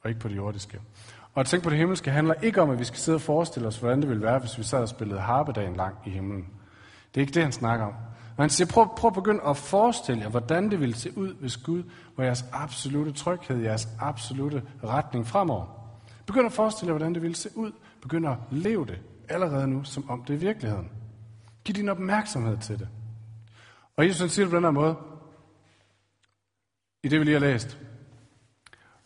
og 0.02 0.10
ikke 0.10 0.20
på 0.20 0.28
det 0.28 0.36
jordiske. 0.36 0.80
Og 1.34 1.40
at 1.40 1.46
tænke 1.46 1.64
på 1.64 1.70
det 1.70 1.78
himmelske 1.78 2.10
handler 2.10 2.34
ikke 2.42 2.62
om, 2.62 2.70
at 2.70 2.78
vi 2.78 2.84
skal 2.84 2.98
sidde 2.98 3.16
og 3.16 3.20
forestille 3.20 3.68
os, 3.68 3.78
hvordan 3.78 4.00
det 4.00 4.08
ville 4.08 4.22
være, 4.22 4.38
hvis 4.38 4.58
vi 4.58 4.62
sad 4.62 4.78
og 4.78 4.88
spillede 4.88 5.20
harpedagen 5.20 5.76
lang 5.76 5.94
i 6.06 6.10
himlen. 6.10 6.46
Det 7.14 7.20
er 7.20 7.22
ikke 7.22 7.34
det, 7.34 7.42
han 7.42 7.52
snakker 7.52 7.86
om. 7.86 7.94
Og 8.36 8.42
han 8.42 8.50
siger, 8.50 8.68
prøv, 8.68 8.88
prøv 8.96 9.08
at 9.08 9.14
begynde 9.14 9.42
at 9.42 9.56
forestille 9.56 10.22
jer, 10.22 10.28
hvordan 10.28 10.70
det 10.70 10.80
ville 10.80 10.94
se 10.94 11.18
ud, 11.18 11.34
hvis 11.34 11.56
Gud 11.56 11.82
var 12.16 12.24
jeres 12.24 12.44
absolute 12.52 13.12
tryghed, 13.12 13.62
jeres 13.62 13.88
absolute 14.00 14.62
retning 14.84 15.26
fremover. 15.26 15.66
Begynd 16.26 16.46
at 16.46 16.52
forestille 16.52 16.88
jer, 16.88 16.98
hvordan 16.98 17.14
det 17.14 17.22
ville 17.22 17.36
se 17.36 17.48
ud. 17.54 17.72
Begynd 18.02 18.26
at 18.26 18.36
leve 18.50 18.86
det 18.86 18.98
allerede 19.28 19.66
nu, 19.66 19.84
som 19.84 20.10
om 20.10 20.24
det 20.24 20.34
er 20.34 20.38
virkeligheden. 20.38 20.90
Giv 21.64 21.74
din 21.74 21.88
opmærksomhed 21.88 22.58
til 22.58 22.78
det. 22.78 22.88
Og 23.96 24.06
Jesus 24.06 24.32
siger 24.32 24.46
det 24.46 24.50
på 24.50 24.56
den 24.56 24.64
her 24.64 24.70
måde, 24.70 24.96
i 27.02 27.08
det 27.08 27.20
vi 27.20 27.24
lige 27.24 27.40
har 27.40 27.40
læst. 27.40 27.78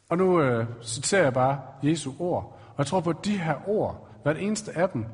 Og 0.08 0.18
nu 0.18 0.40
øh, 0.40 0.66
citerer 0.82 1.22
jeg 1.22 1.32
bare 1.32 1.60
Jesu 1.82 2.12
ord. 2.18 2.58
Og 2.68 2.78
jeg 2.78 2.86
tror 2.86 3.00
på, 3.00 3.10
at 3.10 3.24
de 3.24 3.38
her 3.38 3.68
ord, 3.68 4.08
hvert 4.22 4.36
eneste 4.36 4.72
af 4.72 4.88
dem, 4.88 5.06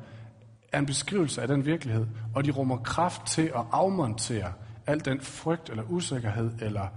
er 0.71 0.79
en 0.79 0.85
beskrivelse 0.85 1.41
af 1.41 1.47
den 1.47 1.65
virkelighed, 1.65 2.05
og 2.35 2.45
de 2.45 2.51
rummer 2.51 2.77
kraft 2.77 3.27
til 3.27 3.41
at 3.41 3.65
afmontere 3.71 4.53
al 4.87 5.05
den 5.05 5.21
frygt 5.21 5.69
eller 5.69 5.83
usikkerhed 5.83 6.51
eller 6.61 6.87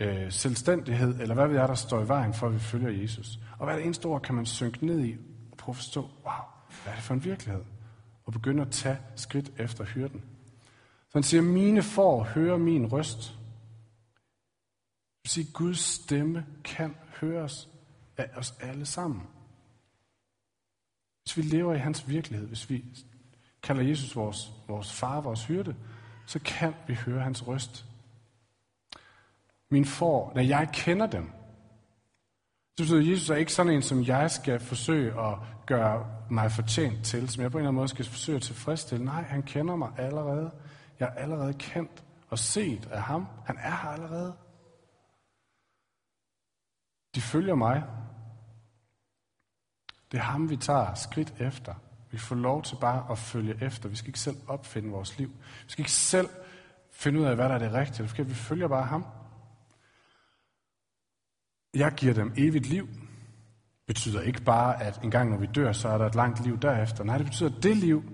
øh, 0.00 0.32
selvstændighed, 0.32 1.20
eller 1.20 1.34
hvad 1.34 1.48
vi 1.48 1.56
er, 1.56 1.66
der 1.66 1.74
står 1.74 2.02
i 2.02 2.08
vejen 2.08 2.34
for, 2.34 2.46
at 2.46 2.54
vi 2.54 2.58
følger 2.58 2.90
Jesus. 2.90 3.38
Og 3.58 3.66
hvad 3.66 3.76
det 3.76 3.84
eneste 3.84 4.06
ord 4.06 4.22
kan 4.22 4.34
man 4.34 4.46
synke 4.46 4.86
ned 4.86 5.04
i 5.04 5.16
og 5.50 5.56
prøve 5.56 5.72
at 5.72 5.76
forstå, 5.76 6.00
wow, 6.00 6.44
hvad 6.82 6.92
er 6.92 6.96
det 6.96 7.04
for 7.04 7.14
en 7.14 7.24
virkelighed? 7.24 7.62
Og 8.24 8.32
begynde 8.32 8.62
at 8.62 8.70
tage 8.70 8.98
skridt 9.16 9.52
efter 9.58 9.84
hyrden. 9.84 10.22
Så 11.08 11.12
han 11.12 11.22
siger, 11.22 11.42
mine 11.42 11.82
får 11.82 12.22
hører 12.22 12.56
min 12.56 12.86
røst. 12.86 13.18
Det 13.18 13.36
vil 15.24 15.30
sige, 15.30 15.52
Guds 15.52 15.78
stemme 15.78 16.46
kan 16.64 16.94
høres 17.20 17.68
af 18.16 18.30
os 18.36 18.54
alle 18.60 18.86
sammen. 18.86 19.22
Hvis 21.22 21.36
vi 21.36 21.42
lever 21.42 21.74
i 21.74 21.78
hans 21.78 22.08
virkelighed, 22.08 22.48
hvis 22.48 22.70
vi 22.70 22.84
kalder 23.62 23.82
Jesus 23.82 24.16
vores, 24.16 24.52
vores 24.68 24.92
far, 24.92 25.20
vores 25.20 25.44
hyrde, 25.44 25.76
så 26.26 26.38
kan 26.38 26.74
vi 26.86 26.94
høre 26.94 27.22
hans 27.22 27.46
røst. 27.46 27.86
Min 29.70 29.84
for, 29.84 30.32
når 30.34 30.42
jeg 30.42 30.68
kender 30.72 31.06
dem, 31.06 31.30
så 32.78 32.84
betyder, 32.84 33.00
at 33.00 33.06
Jesus 33.06 33.30
er 33.30 33.34
ikke 33.34 33.52
sådan 33.52 33.72
en, 33.72 33.82
som 33.82 34.02
jeg 34.02 34.30
skal 34.30 34.60
forsøge 34.60 35.20
at 35.20 35.38
gøre 35.66 36.06
mig 36.30 36.52
fortjent 36.52 37.04
til, 37.04 37.28
som 37.28 37.42
jeg 37.42 37.50
på 37.50 37.58
en 37.58 37.60
eller 37.60 37.68
anden 37.68 37.76
måde 37.76 37.88
skal 37.88 38.04
forsøge 38.04 38.36
at 38.36 38.42
tilfredsstille. 38.42 39.04
Nej, 39.04 39.22
han 39.22 39.42
kender 39.42 39.76
mig 39.76 39.92
allerede. 39.98 40.50
Jeg 41.00 41.08
er 41.08 41.22
allerede 41.22 41.54
kendt 41.54 42.04
og 42.28 42.38
set 42.38 42.86
af 42.86 43.02
ham. 43.02 43.26
Han 43.46 43.56
er 43.56 43.76
her 43.82 43.88
allerede. 43.88 44.36
De 47.14 47.20
følger 47.20 47.54
mig, 47.54 47.82
det 50.12 50.18
er 50.18 50.22
ham, 50.22 50.50
vi 50.50 50.56
tager 50.56 50.94
skridt 50.94 51.34
efter. 51.38 51.74
Vi 52.10 52.18
får 52.18 52.36
lov 52.36 52.62
til 52.62 52.76
bare 52.80 53.04
at 53.10 53.18
følge 53.18 53.56
efter. 53.60 53.88
Vi 53.88 53.96
skal 53.96 54.08
ikke 54.08 54.18
selv 54.18 54.36
opfinde 54.46 54.90
vores 54.90 55.18
liv. 55.18 55.28
Vi 55.64 55.70
skal 55.72 55.82
ikke 55.82 55.92
selv 55.92 56.28
finde 56.92 57.20
ud 57.20 57.24
af, 57.24 57.34
hvad 57.34 57.48
der 57.48 57.54
er 57.54 57.58
det 57.58 57.72
rigtige. 57.72 58.26
Vi 58.26 58.34
følger 58.34 58.68
bare 58.68 58.86
ham. 58.86 59.04
Jeg 61.74 61.92
giver 61.92 62.14
dem 62.14 62.32
evigt 62.36 62.66
liv. 62.66 62.88
betyder 63.86 64.20
ikke 64.20 64.42
bare, 64.42 64.82
at 64.82 65.00
en 65.04 65.10
gang 65.10 65.30
når 65.30 65.38
vi 65.38 65.46
dør, 65.46 65.72
så 65.72 65.88
er 65.88 65.98
der 65.98 66.06
et 66.06 66.14
langt 66.14 66.44
liv 66.44 66.58
derefter. 66.58 67.04
Nej, 67.04 67.16
det 67.16 67.26
betyder, 67.26 67.56
at 67.56 67.62
det 67.62 67.76
liv, 67.76 68.04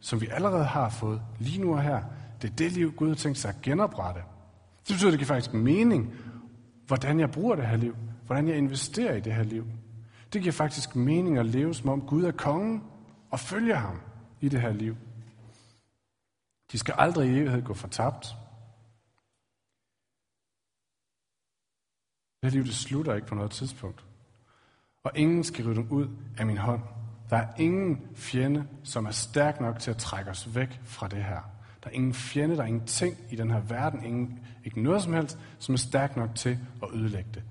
som 0.00 0.20
vi 0.20 0.28
allerede 0.30 0.64
har 0.64 0.88
fået 0.88 1.22
lige 1.38 1.60
nu 1.60 1.72
og 1.72 1.82
her, 1.82 2.02
det 2.42 2.50
er 2.50 2.54
det 2.54 2.72
liv, 2.72 2.92
Gud 2.92 3.08
har 3.08 3.14
tænkt 3.14 3.38
sig 3.38 3.48
at 3.48 3.62
genoprette. 3.62 4.20
Det 4.88 4.94
betyder, 4.94 5.08
at 5.08 5.12
det 5.12 5.18
giver 5.20 5.26
faktisk 5.26 5.54
mening, 5.54 6.14
hvordan 6.86 7.20
jeg 7.20 7.30
bruger 7.30 7.56
det 7.56 7.66
her 7.66 7.76
liv. 7.76 7.96
Hvordan 8.26 8.48
jeg 8.48 8.56
investerer 8.56 9.14
i 9.14 9.20
det 9.20 9.34
her 9.34 9.42
liv. 9.42 9.66
Det 10.34 10.42
giver 10.42 10.52
faktisk 10.52 10.96
mening 10.96 11.38
at 11.38 11.46
leve, 11.46 11.74
som 11.74 11.88
om 11.88 12.06
Gud 12.06 12.24
er 12.24 12.32
kongen, 12.32 12.82
og 13.30 13.40
følge 13.40 13.76
ham 13.76 14.00
i 14.40 14.48
det 14.48 14.60
her 14.60 14.72
liv. 14.72 14.96
De 16.72 16.78
skal 16.78 16.94
aldrig 16.98 17.28
i 17.28 17.38
evighed 17.38 17.62
gå 17.62 17.74
fortabt. 17.74 18.26
Det 22.42 22.50
her 22.50 22.50
liv, 22.50 22.64
det 22.64 22.74
slutter 22.74 23.14
ikke 23.14 23.26
på 23.26 23.34
noget 23.34 23.50
tidspunkt. 23.50 24.04
Og 25.02 25.12
ingen 25.14 25.44
skal 25.44 25.64
rive 25.64 25.74
dem 25.74 25.88
ud 25.90 26.08
af 26.38 26.46
min 26.46 26.58
hånd. 26.58 26.82
Der 27.30 27.36
er 27.36 27.54
ingen 27.58 28.08
fjende, 28.14 28.68
som 28.82 29.06
er 29.06 29.10
stærk 29.10 29.60
nok 29.60 29.78
til 29.78 29.90
at 29.90 29.96
trække 29.96 30.30
os 30.30 30.54
væk 30.54 30.80
fra 30.84 31.08
det 31.08 31.24
her. 31.24 31.40
Der 31.82 31.90
er 31.90 31.94
ingen 31.94 32.14
fjende, 32.14 32.56
der 32.56 32.62
er 32.62 32.66
ingen 32.66 32.86
ting 32.86 33.16
i 33.30 33.36
den 33.36 33.50
her 33.50 33.60
verden, 33.60 34.04
ingen, 34.04 34.46
ikke 34.64 34.82
noget 34.82 35.02
som 35.02 35.12
helst, 35.12 35.38
som 35.58 35.72
er 35.72 35.78
stærk 35.78 36.16
nok 36.16 36.34
til 36.34 36.58
at 36.82 36.88
ødelægge 36.94 37.30
det. 37.34 37.42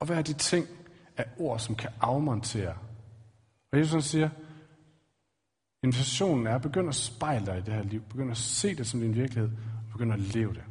Og 0.00 0.06
hvad 0.06 0.16
er 0.18 0.22
de 0.22 0.32
ting 0.32 0.66
af 1.16 1.24
ord, 1.38 1.58
som 1.58 1.74
kan 1.74 1.90
afmontere? 2.00 2.74
Og 3.72 3.78
Jesus 3.78 4.04
siger, 4.04 4.28
invitationen 5.82 6.46
er 6.46 6.58
begynd 6.58 6.88
at 6.88 6.94
spejle 6.94 7.46
dig 7.46 7.58
i 7.58 7.60
det 7.60 7.74
her 7.74 7.82
liv. 7.82 8.02
Begynd 8.02 8.30
at 8.30 8.36
se 8.36 8.74
det 8.74 8.86
som 8.86 9.00
din 9.00 9.14
virkelighed. 9.14 9.50
Og 9.86 9.92
begynd 9.92 10.12
at 10.12 10.20
leve 10.20 10.54
det. 10.54 10.62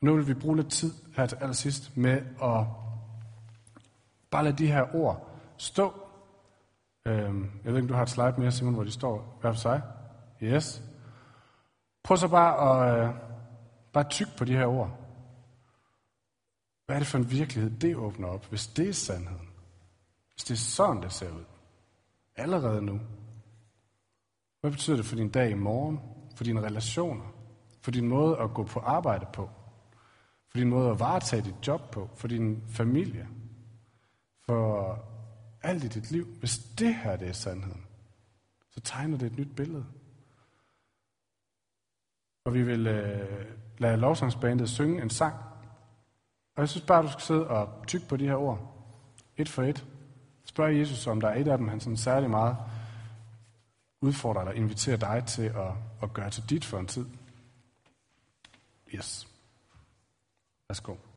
Og 0.00 0.06
nu 0.06 0.16
vil 0.16 0.28
vi 0.28 0.34
bruge 0.34 0.56
lidt 0.56 0.70
tid 0.70 0.92
her 1.16 1.26
til 1.26 1.36
allersidst 1.36 1.96
med 1.96 2.22
at 2.42 2.66
bare 4.30 4.44
lade 4.44 4.58
de 4.58 4.66
her 4.66 4.94
ord 4.94 5.38
stå. 5.56 5.92
Øhm, 7.06 7.50
jeg 7.64 7.72
ved 7.72 7.76
ikke, 7.76 7.84
om 7.84 7.88
du 7.88 7.94
har 7.94 8.02
et 8.02 8.10
slide 8.10 8.34
mere, 8.38 8.52
Simon, 8.52 8.74
hvor 8.74 8.84
de 8.84 8.90
står 8.90 9.38
hver 9.40 9.52
for 9.52 9.58
sig. 9.58 9.82
Yes. 10.42 10.82
Prøv 12.02 12.16
så 12.16 12.28
bare 12.28 12.54
at 12.70 13.08
øh, 13.08 13.14
bare 13.92 14.04
tyk 14.04 14.26
på 14.38 14.44
de 14.44 14.56
her 14.56 14.66
ord. 14.66 15.01
Hvad 16.92 16.96
er 16.96 17.00
det 17.00 17.08
for 17.08 17.18
en 17.18 17.30
virkelighed, 17.30 17.70
det 17.70 17.96
åbner 17.96 18.28
op, 18.28 18.46
hvis 18.46 18.66
det 18.66 18.88
er 18.88 18.92
sandheden? 18.92 19.48
Hvis 20.32 20.44
det 20.44 20.54
er 20.54 20.58
sådan, 20.58 21.02
det 21.02 21.12
ser 21.12 21.30
ud. 21.30 21.44
Allerede 22.36 22.82
nu. 22.82 23.00
Hvad 24.60 24.70
betyder 24.70 24.96
det 24.96 25.06
for 25.06 25.16
din 25.16 25.28
dag 25.28 25.50
i 25.50 25.54
morgen? 25.54 26.00
For 26.36 26.44
dine 26.44 26.60
relationer? 26.60 27.34
For 27.80 27.90
din 27.90 28.08
måde 28.08 28.38
at 28.38 28.54
gå 28.54 28.64
på 28.64 28.80
arbejde 28.80 29.26
på? 29.32 29.50
For 30.50 30.58
din 30.58 30.68
måde 30.68 30.90
at 30.90 31.00
varetage 31.00 31.42
dit 31.42 31.66
job 31.66 31.90
på? 31.90 32.10
For 32.16 32.28
din 32.28 32.62
familie? 32.68 33.28
For 34.46 34.98
alt 35.62 35.84
i 35.84 35.88
dit 35.88 36.10
liv? 36.10 36.26
Hvis 36.38 36.58
det 36.58 36.94
her 36.94 37.16
det 37.16 37.28
er 37.28 37.32
sandheden, 37.32 37.86
så 38.70 38.80
tegner 38.80 39.18
det 39.18 39.26
et 39.26 39.38
nyt 39.38 39.56
billede. 39.56 39.86
Og 42.44 42.54
vi 42.54 42.62
vil 42.62 42.86
øh, 42.86 43.46
lade 43.78 43.96
lovsangsbandet 43.96 44.68
synge 44.68 45.02
en 45.02 45.10
sang. 45.10 45.51
Og 46.54 46.60
jeg 46.60 46.68
synes 46.68 46.86
bare, 46.86 47.02
du 47.02 47.10
skal 47.10 47.22
sidde 47.22 47.46
og 47.46 47.86
tykke 47.86 48.08
på 48.08 48.16
de 48.16 48.26
her 48.26 48.36
ord. 48.36 48.74
Et 49.36 49.48
for 49.48 49.62
et. 49.62 49.86
Spørg 50.44 50.78
Jesus, 50.78 51.06
om 51.06 51.20
der 51.20 51.28
er 51.28 51.40
et 51.40 51.48
af 51.48 51.58
dem, 51.58 51.68
han 51.68 51.80
sådan 51.80 51.96
særlig 51.96 52.30
meget 52.30 52.56
udfordrer 54.00 54.40
eller 54.40 54.52
inviterer 54.52 54.96
dig 54.96 55.24
til 55.26 55.42
at, 55.42 55.72
at 56.02 56.12
gøre 56.12 56.30
til 56.30 56.50
dit 56.50 56.64
for 56.64 56.78
en 56.78 56.86
tid. 56.86 57.06
Yes. 58.94 59.28
Værsgo. 60.68 60.94